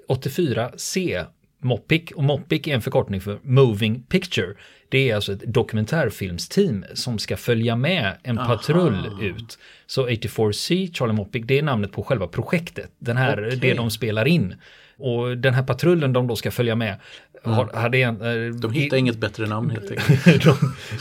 84C 0.08 1.24
Mopic 1.62 2.10
och 2.16 2.24
Mopic 2.24 2.66
är 2.66 2.74
en 2.74 2.82
förkortning 2.82 3.20
för 3.20 3.38
Moving 3.42 4.02
Picture. 4.02 4.54
Det 4.88 5.10
är 5.10 5.14
alltså 5.14 5.32
ett 5.32 5.42
dokumentärfilmsteam 5.54 6.84
som 6.94 7.18
ska 7.18 7.36
följa 7.36 7.76
med 7.76 8.16
en 8.22 8.38
Aha. 8.38 8.56
patrull 8.56 9.10
ut. 9.22 9.58
Så 9.86 10.08
84C, 10.08 10.94
Charlie 10.94 11.12
Mopic, 11.12 11.42
det 11.46 11.58
är 11.58 11.62
namnet 11.62 11.92
på 11.92 12.02
själva 12.02 12.26
projektet. 12.26 12.90
Den 12.98 13.16
här, 13.16 13.46
okay. 13.46 13.58
det 13.58 13.74
de 13.74 13.90
spelar 13.90 14.28
in. 14.28 14.54
Och 14.96 15.38
den 15.38 15.54
här 15.54 15.62
patrullen 15.62 16.12
de 16.12 16.26
då 16.26 16.36
ska 16.36 16.50
följa 16.50 16.74
med 16.74 16.96
har, 17.44 17.70
hade 17.74 17.98
en, 17.98 18.20
eh, 18.20 18.54
de 18.54 18.72
hittar 18.72 18.96
i, 18.96 19.00
inget 19.00 19.18
bättre 19.18 19.46
namn 19.46 19.70
helt 19.70 19.90
enkelt. 19.90 20.44
de, 20.44 20.56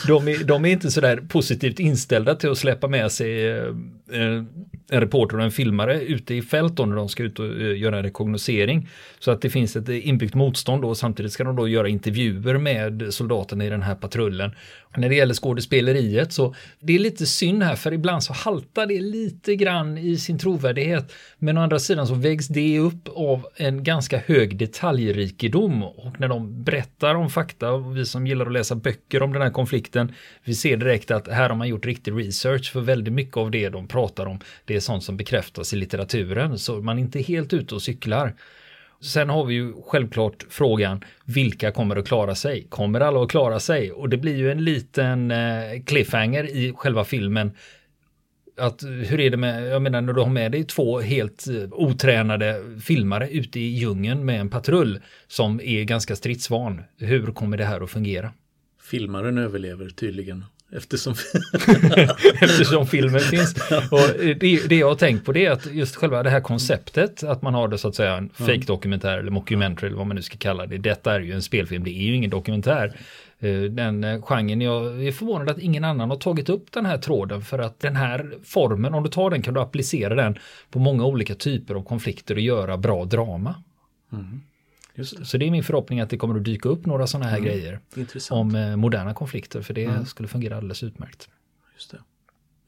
de, 0.08 0.28
är, 0.28 0.43
de 0.43 0.65
är 0.65 0.69
inte 0.69 0.91
sådär 0.91 1.17
positivt 1.30 1.80
inställda 1.80 2.36
till 2.36 2.52
att 2.52 2.58
släppa 2.58 2.88
med 2.88 3.12
sig 3.12 3.50
eh 3.50 3.65
Eh, 4.13 4.43
en 4.93 5.02
reporter 5.02 5.38
och 5.38 5.43
en 5.43 5.52
filmare 5.52 6.02
ute 6.02 6.36
i 6.36 6.41
fält 6.41 6.76
då 6.76 6.86
när 6.86 6.95
de 6.95 7.10
ska 7.10 7.24
ut 7.24 7.39
och 7.39 7.45
eh, 7.45 7.80
göra 7.80 7.97
en 7.97 8.04
rekognosering. 8.04 8.89
Så 9.19 9.32
att 9.32 9.41
det 9.41 9.50
finns 9.50 9.76
ett 9.76 9.89
eh, 9.89 10.08
inbyggt 10.08 10.34
motstånd 10.34 10.82
då 10.82 10.89
och 10.89 10.97
samtidigt 10.97 11.32
ska 11.32 11.43
de 11.43 11.56
då 11.56 11.67
göra 11.67 11.88
intervjuer 11.88 12.58
med 12.58 13.08
soldaterna 13.10 13.65
i 13.65 13.69
den 13.69 13.82
här 13.82 13.95
patrullen. 13.95 14.52
När 14.97 15.10
det 15.10 15.15
gäller 15.15 15.34
skådespeleriet 15.34 16.34
så 16.34 16.56
det 16.80 16.95
är 16.95 17.00
lite 17.00 17.26
synd 17.26 17.63
här 17.63 17.76
för 17.76 17.93
ibland 17.93 18.24
så 18.24 18.34
haltar 18.34 18.86
det 18.86 19.02
lite 19.02 19.56
grann 19.56 19.97
i 19.97 20.17
sin 20.17 20.39
trovärdighet. 20.39 21.13
Men 21.38 21.58
å 21.58 21.62
andra 21.62 21.80
sidan 21.80 22.08
så 22.08 22.13
vägs 22.13 22.47
det 22.47 22.80
upp 22.80 23.10
av 23.15 23.47
en 23.56 23.84
ganska 23.84 24.17
hög 24.17 24.58
detaljrikedom 24.58 25.84
och 25.84 26.19
när 26.19 26.28
de 26.28 26.63
berättar 26.63 27.15
om 27.15 27.30
fakta 27.30 27.71
och 27.71 27.97
vi 27.97 28.06
som 28.06 28.28
gillar 28.28 28.45
att 28.45 28.54
läsa 28.54 28.76
böcker 28.76 29.24
om 29.24 29.34
den 29.34 29.41
här 29.41 29.50
konflikten 29.50 30.13
vi 30.43 30.56
ser 30.56 30.78
direkt 30.78 31.12
att 31.12 31.28
här 31.28 31.50
har 31.50 31.56
man 31.56 31.67
gjort 31.67 31.86
riktig 31.86 32.12
research 32.12 32.71
för 32.71 32.82
väldigt 32.82 33.13
mycket 33.13 33.38
av 33.38 33.52
det 33.52 33.69
de 33.69 33.88
pratar 33.88 34.00
pratar 34.01 34.25
om 34.25 34.39
det 34.65 34.75
är 34.75 34.79
sånt 34.79 35.03
som 35.03 35.17
bekräftas 35.17 35.73
i 35.73 35.75
litteraturen 35.75 36.59
så 36.59 36.81
man 36.81 36.97
är 36.97 37.01
inte 37.01 37.19
helt 37.19 37.53
ute 37.53 37.75
och 37.75 37.81
cyklar. 37.81 38.33
Sen 39.01 39.29
har 39.29 39.45
vi 39.45 39.53
ju 39.53 39.73
självklart 39.85 40.45
frågan 40.49 41.03
vilka 41.25 41.71
kommer 41.71 41.95
att 41.95 42.07
klara 42.07 42.35
sig? 42.35 42.67
Kommer 42.69 42.99
alla 42.99 43.23
att 43.23 43.29
klara 43.29 43.59
sig? 43.59 43.91
Och 43.91 44.09
det 44.09 44.17
blir 44.17 44.35
ju 44.35 44.51
en 44.51 44.63
liten 44.63 45.31
eh, 45.31 45.83
cliffhanger 45.85 46.43
i 46.43 46.73
själva 46.75 47.03
filmen. 47.03 47.51
Att 48.57 48.83
hur 48.83 49.19
är 49.19 49.29
det 49.29 49.37
med, 49.37 49.67
jag 49.67 49.81
menar 49.81 50.01
när 50.01 50.13
du 50.13 50.21
har 50.21 50.29
med 50.29 50.51
dig 50.51 50.63
två 50.63 50.99
helt 50.99 51.47
eh, 51.47 51.55
otränade 51.71 52.63
filmare 52.83 53.29
ute 53.29 53.59
i 53.59 53.67
djungeln 53.67 54.25
med 54.25 54.39
en 54.39 54.49
patrull 54.49 54.99
som 55.27 55.61
är 55.61 55.83
ganska 55.83 56.15
stridsvan. 56.15 56.81
Hur 56.97 57.31
kommer 57.31 57.57
det 57.57 57.65
här 57.65 57.81
att 57.81 57.91
fungera? 57.91 58.33
Filmaren 58.81 59.37
överlever 59.37 59.89
tydligen 59.89 60.45
Eftersom, 60.73 61.13
eftersom 62.41 62.88
filmen 62.88 63.19
finns. 63.19 63.55
Och 63.91 63.99
det, 64.39 64.69
det 64.69 64.75
jag 64.75 64.88
har 64.88 64.95
tänkt 64.95 65.25
på 65.25 65.31
det 65.31 65.45
är 65.45 65.51
att 65.51 65.65
just 65.65 65.95
själva 65.95 66.23
det 66.23 66.29
här 66.29 66.41
konceptet, 66.41 67.23
att 67.23 67.41
man 67.41 67.53
har 67.53 67.67
det 67.67 67.77
så 67.77 67.88
att 67.88 67.95
säga 67.95 68.15
en 68.15 68.29
fake 68.29 68.65
dokumentär 68.67 69.17
eller 69.17 69.31
mockumentary 69.31 69.88
eller 69.88 69.97
vad 69.97 70.07
man 70.07 70.15
nu 70.15 70.21
ska 70.21 70.38
kalla 70.38 70.65
det. 70.65 70.77
Detta 70.77 71.15
är 71.15 71.19
ju 71.19 71.34
en 71.34 71.41
spelfilm, 71.41 71.84
det 71.84 71.91
är 71.91 72.03
ju 72.03 72.15
ingen 72.15 72.29
dokumentär. 72.29 72.97
Eh, 73.39 73.62
den 73.62 74.03
eh, 74.03 74.21
genren, 74.21 74.62
jag 74.62 75.05
är 75.07 75.12
förvånad 75.12 75.49
att 75.49 75.60
ingen 75.60 75.84
annan 75.84 76.10
har 76.10 76.17
tagit 76.17 76.49
upp 76.49 76.71
den 76.71 76.86
här 76.86 76.97
tråden 76.97 77.41
för 77.41 77.60
att 77.60 77.79
den 77.79 77.95
här 77.95 78.31
formen, 78.43 78.93
om 78.93 79.03
du 79.03 79.10
tar 79.10 79.29
den 79.29 79.41
kan 79.41 79.53
du 79.53 79.60
applicera 79.60 80.15
den 80.15 80.38
på 80.71 80.79
många 80.79 81.05
olika 81.05 81.36
typer 81.36 81.75
av 81.75 81.84
konflikter 81.84 82.36
och 82.36 82.41
göra 82.41 82.77
bra 82.77 83.05
drama. 83.05 83.55
Mm. 84.13 84.41
Så 85.23 85.38
det 85.38 85.47
är 85.47 85.51
min 85.51 85.63
förhoppning 85.63 85.99
att 85.99 86.10
det 86.10 86.17
kommer 86.17 86.36
att 86.36 86.43
dyka 86.43 86.69
upp 86.69 86.86
några 86.86 87.08
sådana 87.08 87.30
här 87.30 87.38
mm. 87.38 87.49
grejer 87.49 87.80
om 88.30 88.56
eh, 88.56 88.75
moderna 88.75 89.13
konflikter 89.13 89.62
för 89.62 89.73
det 89.73 89.86
mm. 89.86 90.06
skulle 90.06 90.27
fungera 90.27 90.58
alldeles 90.58 90.84
utmärkt. 90.84 91.30
Just 91.73 91.91
det. 91.91 91.97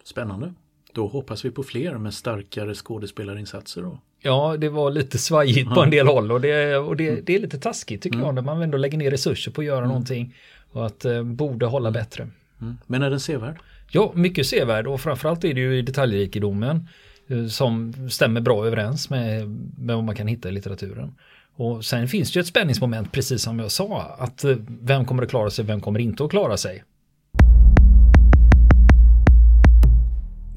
Spännande. 0.03 0.53
Då 0.93 1.07
hoppas 1.07 1.45
vi 1.45 1.51
på 1.51 1.63
fler 1.63 1.97
med 1.97 2.13
starkare 2.13 2.73
skådespelarinsatser 2.73 3.81
då. 3.81 3.99
Ja, 4.19 4.57
det 4.57 4.69
var 4.69 4.91
lite 4.91 5.17
svajigt 5.17 5.73
på 5.73 5.81
en 5.81 5.89
del 5.89 6.07
håll 6.07 6.31
och 6.31 6.41
det, 6.41 6.77
och 6.77 6.95
det, 6.95 7.21
det 7.21 7.35
är 7.35 7.39
lite 7.39 7.59
taskigt 7.59 8.01
tycker 8.01 8.15
mm. 8.15 8.25
jag 8.25 8.35
när 8.35 8.41
man 8.41 8.61
ändå 8.61 8.77
lägger 8.77 8.97
ner 8.97 9.11
resurser 9.11 9.51
på 9.51 9.61
att 9.61 9.67
göra 9.67 9.77
mm. 9.77 9.87
någonting 9.87 10.35
och 10.71 10.85
att 10.85 11.05
eh, 11.05 11.23
borde 11.23 11.65
hålla 11.65 11.91
bättre. 11.91 12.29
Mm. 12.61 12.77
Men 12.87 13.01
är 13.01 13.09
den 13.09 13.19
sevärd? 13.19 13.57
Ja, 13.91 14.11
mycket 14.15 14.47
sevärd 14.47 14.87
och 14.87 15.01
framförallt 15.01 15.43
är 15.43 15.53
det 15.53 15.61
ju 15.61 15.77
i 15.77 15.81
detaljrikedomen 15.81 16.87
eh, 17.27 17.45
som 17.45 17.93
stämmer 18.09 18.41
bra 18.41 18.67
överens 18.67 19.09
med, 19.09 19.49
med 19.77 19.95
vad 19.95 20.03
man 20.03 20.15
kan 20.15 20.27
hitta 20.27 20.49
i 20.49 20.51
litteraturen. 20.51 21.15
Och 21.55 21.85
sen 21.85 22.07
finns 22.07 22.31
det 22.31 22.37
ju 22.37 22.41
ett 22.41 22.47
spänningsmoment 22.47 23.11
precis 23.11 23.41
som 23.41 23.59
jag 23.59 23.71
sa 23.71 24.15
att 24.19 24.43
eh, 24.43 24.55
vem 24.81 25.05
kommer 25.05 25.23
att 25.23 25.29
klara 25.29 25.49
sig, 25.49 25.65
vem 25.65 25.81
kommer 25.81 25.99
inte 25.99 26.23
att 26.23 26.29
klara 26.29 26.57
sig. 26.57 26.83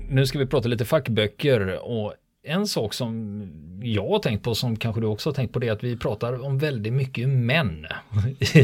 Nu 0.08 0.26
ska 0.26 0.38
vi 0.38 0.46
prata 0.46 0.68
lite 0.68 0.84
fackböcker 0.84 1.78
och 1.88 2.14
en 2.42 2.66
sak 2.66 2.94
som 2.94 3.42
jag 3.82 4.08
har 4.08 4.18
tänkt 4.18 4.44
på 4.44 4.54
som 4.54 4.76
kanske 4.76 5.00
du 5.00 5.06
också 5.06 5.28
har 5.28 5.34
tänkt 5.34 5.52
på 5.52 5.58
det 5.58 5.68
är 5.68 5.72
att 5.72 5.84
vi 5.84 5.96
pratar 5.96 6.44
om 6.44 6.58
väldigt 6.58 6.92
mycket 6.92 7.28
män 7.28 7.86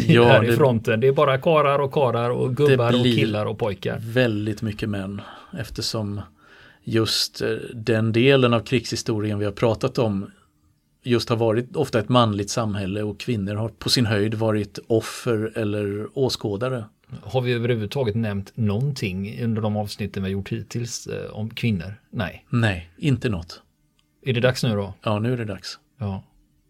ja, 0.06 0.24
här 0.24 0.40
det, 0.40 0.52
i 0.52 0.56
fronten. 0.56 1.00
Det 1.00 1.06
är 1.06 1.12
bara 1.12 1.38
karar 1.38 1.78
och 1.78 1.92
karar 1.92 2.30
och 2.30 2.56
gubbar 2.56 3.00
och 3.00 3.04
killar 3.04 3.46
och 3.46 3.58
pojkar. 3.58 3.98
Väldigt 4.00 4.62
mycket 4.62 4.88
män 4.88 5.20
eftersom 5.58 6.20
just 6.84 7.42
eh, 7.42 7.48
den 7.74 8.12
delen 8.12 8.54
av 8.54 8.60
krigshistorien 8.60 9.38
vi 9.38 9.44
har 9.44 9.52
pratat 9.52 9.98
om 9.98 10.30
just 11.02 11.28
har 11.28 11.36
varit 11.36 11.76
ofta 11.76 11.98
ett 11.98 12.08
manligt 12.08 12.50
samhälle 12.50 13.02
och 13.02 13.20
kvinnor 13.20 13.54
har 13.54 13.68
på 13.68 13.88
sin 13.88 14.06
höjd 14.06 14.34
varit 14.34 14.78
offer 14.86 15.52
eller 15.54 16.08
åskådare. 16.18 16.84
Har 17.22 17.40
vi 17.40 17.52
överhuvudtaget 17.52 18.14
nämnt 18.14 18.52
någonting 18.54 19.42
under 19.44 19.62
de 19.62 19.76
avsnitten 19.76 20.22
vi 20.22 20.28
har 20.28 20.32
gjort 20.32 20.48
hittills 20.48 21.06
eh, 21.06 21.30
om 21.30 21.50
kvinnor? 21.50 21.94
Nej. 22.10 22.46
Nej, 22.48 22.90
inte 22.96 23.28
något. 23.28 23.62
Är 24.22 24.32
det 24.32 24.40
dags 24.40 24.62
nu 24.62 24.74
då? 24.74 24.94
Ja, 25.02 25.18
nu 25.18 25.32
är 25.32 25.36
det 25.36 25.44
dags. 25.44 25.78
Ja. 25.98 26.22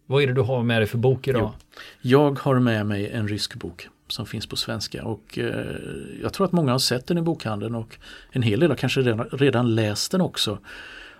Vad 0.05 0.23
är 0.23 0.27
det 0.27 0.33
du 0.33 0.41
har 0.41 0.63
med 0.63 0.81
dig 0.81 0.87
för 0.87 0.97
bok 0.97 1.27
idag? 1.27 1.51
Jo. 1.53 1.79
Jag 2.01 2.39
har 2.39 2.59
med 2.59 2.85
mig 2.85 3.09
en 3.09 3.27
rysk 3.27 3.55
bok 3.55 3.87
som 4.07 4.25
finns 4.25 4.47
på 4.47 4.55
svenska 4.55 5.03
och 5.03 5.39
eh, 5.39 5.75
jag 6.21 6.33
tror 6.33 6.45
att 6.45 6.51
många 6.51 6.71
har 6.71 6.79
sett 6.79 7.07
den 7.07 7.17
i 7.17 7.21
bokhandeln 7.21 7.75
och 7.75 7.97
en 8.31 8.41
hel 8.41 8.59
del 8.59 8.69
har 8.69 8.77
kanske 8.77 9.01
redan, 9.01 9.29
redan 9.31 9.75
läst 9.75 10.11
den 10.11 10.21
också. 10.21 10.59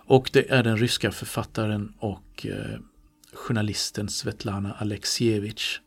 Och 0.05 0.29
det 0.33 0.51
är 0.51 0.63
den 0.63 0.77
ryska 0.77 1.11
författaren 1.11 1.93
och 1.99 2.47
eh, 2.49 2.79
journalisten 3.33 4.09
Svetlana 4.09 4.73
Alexievich 4.73 5.79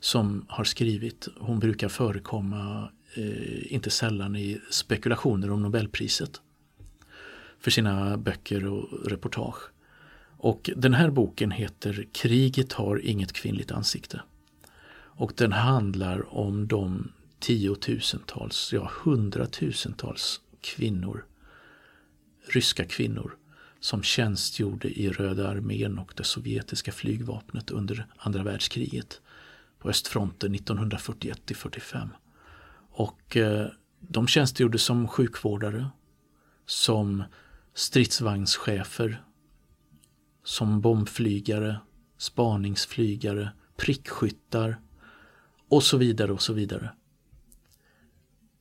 som 0.00 0.44
har 0.48 0.64
skrivit. 0.64 1.28
Hon 1.38 1.58
brukar 1.58 1.88
förekomma 1.88 2.90
eh, 3.14 3.72
inte 3.72 3.90
sällan 3.90 4.36
i 4.36 4.60
spekulationer 4.70 5.50
om 5.50 5.62
Nobelpriset 5.62 6.40
för 7.58 7.70
sina 7.70 8.16
böcker 8.16 8.66
och 8.66 9.06
reportage. 9.06 9.70
Och 10.36 10.70
den 10.76 10.94
här 10.94 11.10
boken 11.10 11.50
heter 11.50 12.06
Kriget 12.12 12.72
har 12.72 13.00
inget 13.06 13.32
kvinnligt 13.32 13.72
ansikte. 13.72 14.20
Och 14.92 15.32
den 15.36 15.52
handlar 15.52 16.34
om 16.34 16.68
de 16.68 17.12
tiotusentals, 17.38 18.72
ja 18.72 18.90
hundratusentals 19.04 20.40
kvinnor, 20.60 21.24
ryska 22.48 22.84
kvinnor 22.84 23.36
som 23.80 24.02
tjänstgjorde 24.02 24.88
i 24.88 25.10
Röda 25.10 25.48
armén 25.48 25.98
och 25.98 26.12
det 26.16 26.24
sovjetiska 26.24 26.92
flygvapnet 26.92 27.70
under 27.70 28.06
andra 28.16 28.42
världskriget 28.42 29.20
på 29.78 29.88
östfronten 29.88 30.54
1941 30.54 31.40
45. 31.54 32.08
Och 32.90 33.36
eh, 33.36 33.66
de 34.00 34.26
tjänstgjorde 34.26 34.78
som 34.78 35.08
sjukvårdare, 35.08 35.90
som 36.66 37.24
stridsvagnschefer, 37.74 39.24
som 40.44 40.80
bombflygare, 40.80 41.80
spaningsflygare, 42.18 43.50
prickskyttar 43.76 44.80
och 45.68 45.82
så 45.82 45.96
vidare 45.96 46.32
och 46.32 46.42
så 46.42 46.52
vidare. 46.52 46.92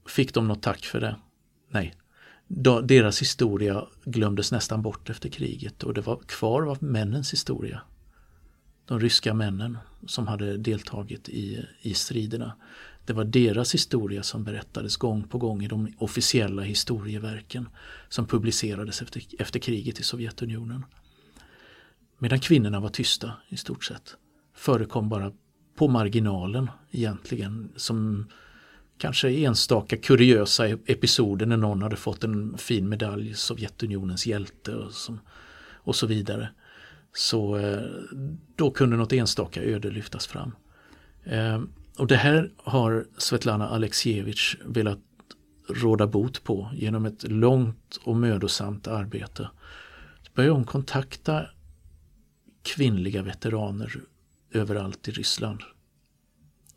Fick 0.08 0.34
de 0.34 0.48
något 0.48 0.62
tack 0.62 0.86
för 0.86 1.00
det? 1.02 1.16
Nej, 1.70 1.94
deras 2.84 3.22
historia 3.22 3.86
glömdes 4.04 4.52
nästan 4.52 4.82
bort 4.82 5.10
efter 5.10 5.30
kriget 5.30 5.84
och 5.84 5.94
det 5.94 6.02
var 6.02 6.20
kvar 6.26 6.62
var 6.62 6.78
männens 6.80 7.34
historia. 7.34 7.82
De 8.86 9.00
ryska 9.00 9.34
männen 9.34 9.78
som 10.08 10.28
hade 10.28 10.58
deltagit 10.58 11.30
i, 11.30 11.66
i 11.82 11.94
striderna. 11.94 12.56
Det 13.06 13.14
var 13.14 13.24
deras 13.24 13.74
historia 13.74 14.24
som 14.24 14.44
berättades 14.44 14.98
gång 14.98 15.24
på 15.24 15.38
gång 15.38 15.64
i 15.64 15.68
de 15.68 15.94
officiella 15.98 16.62
historieverken 16.62 17.70
som 18.10 18.26
publicerades 18.26 19.02
efter, 19.02 19.24
efter 19.40 19.60
kriget 19.60 20.00
i 20.00 20.04
Sovjetunionen. 20.04 20.86
Medan 22.18 22.40
kvinnorna 22.40 22.80
var 22.80 22.90
tysta 22.90 23.32
i 23.50 23.58
stort 23.58 23.84
sett. 23.84 24.16
Förekom 24.56 25.10
bara 25.10 25.32
på 25.76 25.88
marginalen 25.88 26.70
egentligen 26.92 27.72
som 27.76 28.28
kanske 29.00 29.30
enstaka 29.30 29.98
kuriösa 29.98 30.68
e- 30.70 30.78
episoder 30.86 31.46
när 31.46 31.58
någon 31.58 31.82
hade 31.82 31.96
fått 31.96 32.24
en 32.24 32.58
fin 32.58 32.90
medalj, 32.90 33.34
Sovjetunionens 33.34 34.28
hjälte 34.28 34.76
och, 34.76 34.92
som, 34.92 35.20
och 35.74 35.96
så 35.96 36.08
vidare. 36.08 36.50
Så 37.14 37.58
eh, 37.58 37.82
då 38.56 38.72
kunde 38.72 38.98
något 38.98 39.14
enstaka 39.14 39.64
öde 39.64 39.90
lyftas 39.92 40.28
fram. 40.28 40.52
Ehm, 41.24 41.70
och 41.98 42.08
det 42.08 42.16
här 42.16 42.52
har 42.58 43.06
Svetlana 43.18 43.70
Alexievich 43.70 44.58
velat 44.66 45.00
råda 45.70 46.08
bot 46.08 46.44
på 46.44 46.72
genom 46.74 47.06
ett 47.06 47.24
långt 47.24 48.00
och 48.04 48.16
mödosamt 48.16 48.88
arbete. 48.88 49.50
Började 50.36 50.54
hon 50.54 50.66
kontakta 50.66 51.46
kvinnliga 52.64 53.22
veteraner 53.22 54.02
överallt 54.52 55.08
i 55.08 55.12
Ryssland 55.12 55.60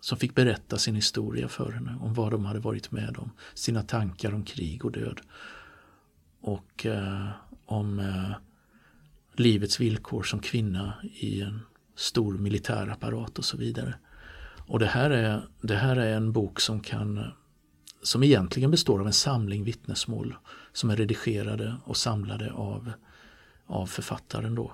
som 0.02 0.18
fick 0.18 0.34
berätta 0.34 0.78
sin 0.78 0.94
historia 0.94 1.48
för 1.48 1.72
henne 1.72 1.98
om 2.00 2.14
vad 2.14 2.30
de 2.30 2.44
hade 2.44 2.60
varit 2.60 2.90
med 2.90 3.16
om, 3.18 3.30
sina 3.54 3.82
tankar 3.82 4.34
om 4.34 4.44
krig 4.44 4.84
och 4.84 4.92
död. 4.92 5.20
Och 6.40 6.86
eh, 6.86 7.28
om 7.66 7.98
eh, 7.98 8.30
livets 9.32 9.80
villkor 9.80 10.22
som 10.22 10.40
kvinna 10.40 10.94
i 11.02 11.42
en 11.42 11.60
stor 11.96 12.38
militärapparat 12.38 13.38
och 13.38 13.44
så 13.44 13.56
vidare. 13.56 13.94
Och 14.66 14.78
det 14.78 14.86
här 14.86 15.10
är, 15.10 15.48
det 15.60 15.76
här 15.76 15.96
är 15.96 16.16
en 16.16 16.32
bok 16.32 16.60
som 16.60 16.80
kan 16.80 17.32
som 18.02 18.22
egentligen 18.22 18.70
består 18.70 19.00
av 19.00 19.06
en 19.06 19.12
samling 19.12 19.64
vittnesmål 19.64 20.36
som 20.72 20.90
är 20.90 20.96
redigerade 20.96 21.76
och 21.84 21.96
samlade 21.96 22.52
av, 22.52 22.92
av 23.66 23.86
författaren 23.86 24.54
då. 24.54 24.72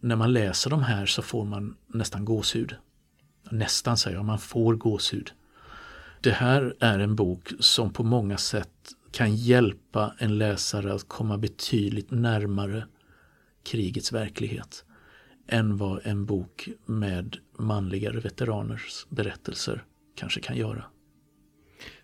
När 0.00 0.16
man 0.16 0.32
läser 0.32 0.70
de 0.70 0.82
här 0.82 1.06
så 1.06 1.22
får 1.22 1.44
man 1.44 1.76
nästan 1.86 2.24
gåshud 2.24 2.76
nästan 3.50 3.96
säger 3.96 4.16
jag, 4.16 4.24
man 4.24 4.38
får 4.38 4.74
gåshud. 4.74 5.32
Det 6.20 6.30
här 6.30 6.76
är 6.80 6.98
en 6.98 7.16
bok 7.16 7.52
som 7.60 7.92
på 7.92 8.02
många 8.02 8.38
sätt 8.38 8.68
kan 9.10 9.36
hjälpa 9.36 10.14
en 10.18 10.38
läsare 10.38 10.94
att 10.94 11.08
komma 11.08 11.38
betydligt 11.38 12.10
närmare 12.10 12.86
krigets 13.62 14.12
verklighet 14.12 14.84
än 15.46 15.76
vad 15.76 16.00
en 16.06 16.26
bok 16.26 16.68
med 16.86 17.36
manligare 17.58 18.20
veteraners 18.20 19.06
berättelser 19.08 19.84
kanske 20.14 20.40
kan 20.40 20.56
göra. 20.56 20.84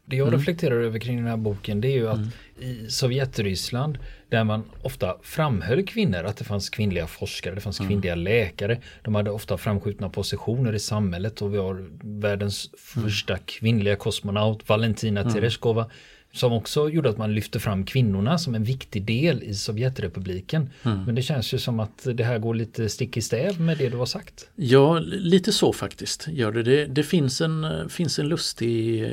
Det 0.08 0.16
jag 0.16 0.28
mm. 0.28 0.38
reflekterar 0.40 0.80
över 0.80 0.98
kring 0.98 1.16
den 1.16 1.26
här 1.26 1.36
boken 1.36 1.80
det 1.80 1.88
är 1.88 1.96
ju 1.96 2.08
att 2.08 2.16
mm. 2.16 2.30
i 2.58 2.90
Sovjetryssland 2.90 3.98
där 4.28 4.44
man 4.44 4.64
ofta 4.82 5.16
framhöll 5.22 5.86
kvinnor, 5.86 6.24
att 6.24 6.36
det 6.36 6.44
fanns 6.44 6.70
kvinnliga 6.70 7.06
forskare, 7.06 7.54
det 7.54 7.60
fanns 7.60 7.80
mm. 7.80 7.88
kvinnliga 7.88 8.14
läkare. 8.14 8.78
De 9.02 9.14
hade 9.14 9.30
ofta 9.30 9.58
framskjutna 9.58 10.08
positioner 10.08 10.72
i 10.72 10.78
samhället 10.78 11.42
och 11.42 11.54
vi 11.54 11.58
har 11.58 11.88
världens 12.20 12.70
mm. 12.96 13.08
första 13.08 13.38
kvinnliga 13.38 13.96
kosmonaut, 13.96 14.68
Valentina 14.68 15.20
mm. 15.20 15.32
Tereshkova. 15.32 15.90
Som 16.32 16.52
också 16.52 16.88
gjorde 16.88 17.10
att 17.10 17.18
man 17.18 17.34
lyfte 17.34 17.60
fram 17.60 17.84
kvinnorna 17.84 18.38
som 18.38 18.54
en 18.54 18.64
viktig 18.64 19.04
del 19.04 19.42
i 19.42 19.54
Sovjetrepubliken. 19.54 20.70
Mm. 20.82 21.04
Men 21.04 21.14
det 21.14 21.22
känns 21.22 21.54
ju 21.54 21.58
som 21.58 21.80
att 21.80 22.06
det 22.14 22.24
här 22.24 22.38
går 22.38 22.54
lite 22.54 22.88
stick 22.88 23.16
i 23.16 23.22
stäv 23.22 23.60
med 23.60 23.78
det 23.78 23.88
du 23.88 23.96
har 23.96 24.06
sagt. 24.06 24.48
Ja, 24.54 24.98
lite 24.98 25.52
så 25.52 25.72
faktiskt 25.72 26.28
gör 26.28 26.52
det. 26.52 26.62
Det, 26.62 26.86
det 26.86 27.02
finns, 27.02 27.40
en, 27.40 27.88
finns 27.88 28.18
en 28.18 28.28
lustig 28.28 29.04
eh, 29.04 29.10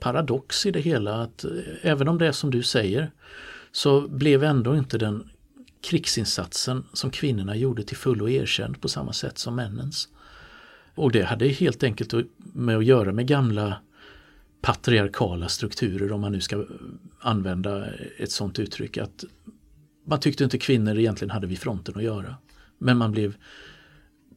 paradox 0.00 0.66
i 0.66 0.70
det 0.70 0.80
hela 0.80 1.22
att 1.22 1.44
eh, 1.44 1.50
även 1.82 2.08
om 2.08 2.18
det 2.18 2.26
är 2.26 2.32
som 2.32 2.50
du 2.50 2.62
säger 2.62 3.10
så 3.72 4.08
blev 4.08 4.44
ändå 4.44 4.76
inte 4.76 4.98
den 4.98 5.30
krigsinsatsen 5.80 6.84
som 6.92 7.10
kvinnorna 7.10 7.56
gjorde 7.56 7.82
till 7.82 7.96
fullo 7.96 8.28
erkänd 8.28 8.80
på 8.80 8.88
samma 8.88 9.12
sätt 9.12 9.38
som 9.38 9.56
männens. 9.56 10.08
Och 10.94 11.12
det 11.12 11.22
hade 11.22 11.48
helt 11.48 11.82
enkelt 11.82 12.12
med 12.38 12.76
att 12.76 12.84
göra 12.84 13.12
med 13.12 13.26
gamla 13.26 13.76
patriarkala 14.66 15.48
strukturer 15.48 16.12
om 16.12 16.20
man 16.20 16.32
nu 16.32 16.40
ska 16.40 16.66
använda 17.20 17.86
ett 18.18 18.30
sådant 18.30 18.58
uttryck. 18.58 18.98
att 18.98 19.24
Man 20.06 20.20
tyckte 20.20 20.44
inte 20.44 20.58
kvinnor 20.58 20.98
egentligen 20.98 21.30
hade 21.30 21.46
vid 21.46 21.58
fronten 21.58 21.96
att 21.96 22.02
göra. 22.02 22.36
Men 22.78 22.98
man 22.98 23.12
blev 23.12 23.36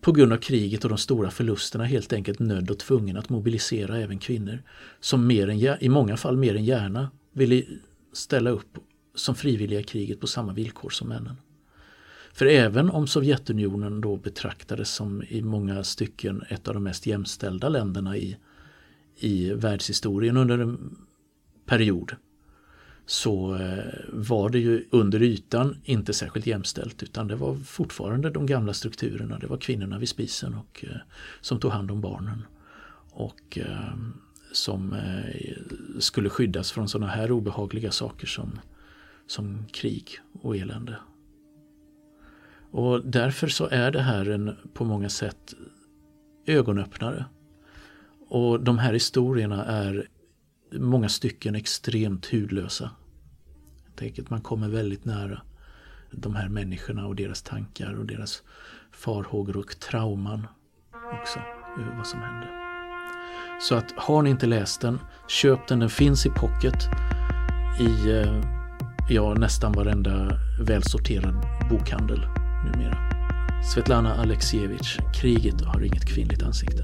på 0.01 0.11
grund 0.11 0.33
av 0.33 0.37
kriget 0.37 0.83
och 0.83 0.89
de 0.89 0.97
stora 0.97 1.31
förlusterna 1.31 1.83
helt 1.83 2.13
enkelt 2.13 2.39
nödd 2.39 2.71
och 2.71 2.79
tvungen 2.79 3.17
att 3.17 3.29
mobilisera 3.29 3.97
även 3.97 4.19
kvinnor 4.19 4.63
som 4.99 5.27
mer 5.27 5.47
än, 5.49 5.83
i 5.83 5.89
många 5.89 6.17
fall 6.17 6.37
mer 6.37 6.55
än 6.55 6.65
gärna 6.65 7.11
ville 7.33 7.63
ställa 8.13 8.49
upp 8.49 8.77
som 9.15 9.35
frivilliga 9.35 9.79
i 9.79 9.83
kriget 9.83 10.19
på 10.19 10.27
samma 10.27 10.53
villkor 10.53 10.89
som 10.89 11.09
männen. 11.09 11.35
För 12.33 12.45
även 12.45 12.89
om 12.89 13.07
Sovjetunionen 13.07 14.01
då 14.01 14.17
betraktades 14.17 14.93
som 14.93 15.23
i 15.29 15.41
många 15.41 15.83
stycken 15.83 16.43
ett 16.49 16.67
av 16.67 16.73
de 16.73 16.83
mest 16.83 17.05
jämställda 17.05 17.69
länderna 17.69 18.17
i, 18.17 18.37
i 19.19 19.53
världshistorien 19.53 20.37
under 20.37 20.59
en 20.59 20.97
period 21.65 22.15
så 23.05 23.55
eh, 23.55 23.93
var 24.09 24.49
det 24.49 24.59
ju 24.59 24.87
under 24.91 25.21
ytan 25.21 25.77
inte 25.83 26.13
särskilt 26.13 26.47
jämställt 26.47 27.03
utan 27.03 27.27
det 27.27 27.35
var 27.35 27.55
fortfarande 27.55 28.29
de 28.29 28.45
gamla 28.45 28.73
strukturerna. 28.73 29.39
Det 29.39 29.47
var 29.47 29.57
kvinnorna 29.57 29.99
vid 29.99 30.09
spisen 30.09 30.53
och, 30.53 30.85
eh, 30.87 30.97
som 31.41 31.59
tog 31.59 31.71
hand 31.71 31.91
om 31.91 32.01
barnen. 32.01 32.45
Och 33.11 33.57
eh, 33.57 33.93
som 34.51 34.95
skulle 35.99 36.29
skyddas 36.29 36.71
från 36.71 36.89
sådana 36.89 37.11
här 37.11 37.31
obehagliga 37.31 37.91
saker 37.91 38.27
som, 38.27 38.59
som 39.27 39.65
krig 39.73 40.19
och 40.41 40.57
elände. 40.57 40.95
Och 42.71 43.05
därför 43.05 43.47
så 43.47 43.67
är 43.67 43.91
det 43.91 44.01
här 44.01 44.29
en 44.29 44.55
på 44.73 44.85
många 44.85 45.09
sätt 45.09 45.53
ögonöppnare. 46.45 47.25
Och 48.29 48.59
de 48.59 48.77
här 48.77 48.93
historierna 48.93 49.65
är 49.65 50.07
i 50.71 50.79
många 50.79 51.09
stycken 51.09 51.55
extremt 51.55 52.31
hudlösa. 52.31 52.89
Jag 53.99 54.29
man 54.29 54.41
kommer 54.41 54.69
väldigt 54.69 55.05
nära 55.05 55.41
de 56.11 56.35
här 56.35 56.49
människorna 56.49 57.07
och 57.07 57.15
deras 57.15 57.41
tankar 57.41 57.93
och 57.93 58.05
deras 58.05 58.43
farhågor 58.91 59.57
och 59.57 59.79
trauman 59.79 60.47
också 61.21 61.39
över 61.79 61.97
vad 61.97 62.07
som 62.07 62.19
hände. 62.19 62.47
Så 63.61 63.75
att 63.75 63.91
har 63.97 64.21
ni 64.21 64.29
inte 64.29 64.45
läst 64.45 64.81
den, 64.81 64.99
köp 65.27 65.67
den. 65.67 65.79
Den 65.79 65.89
finns 65.89 66.25
i 66.25 66.29
pocket 66.29 66.75
i 67.79 68.11
eh, 68.11 68.43
ja, 69.09 69.33
nästan 69.33 69.71
varenda 69.71 70.39
välsorterad 70.61 71.35
bokhandel 71.69 72.19
numera. 72.65 72.97
Svetlana 73.73 74.13
Alexievich, 74.13 74.99
Kriget 75.21 75.61
har 75.61 75.81
inget 75.81 76.05
kvinnligt 76.05 76.43
ansikte. 76.43 76.83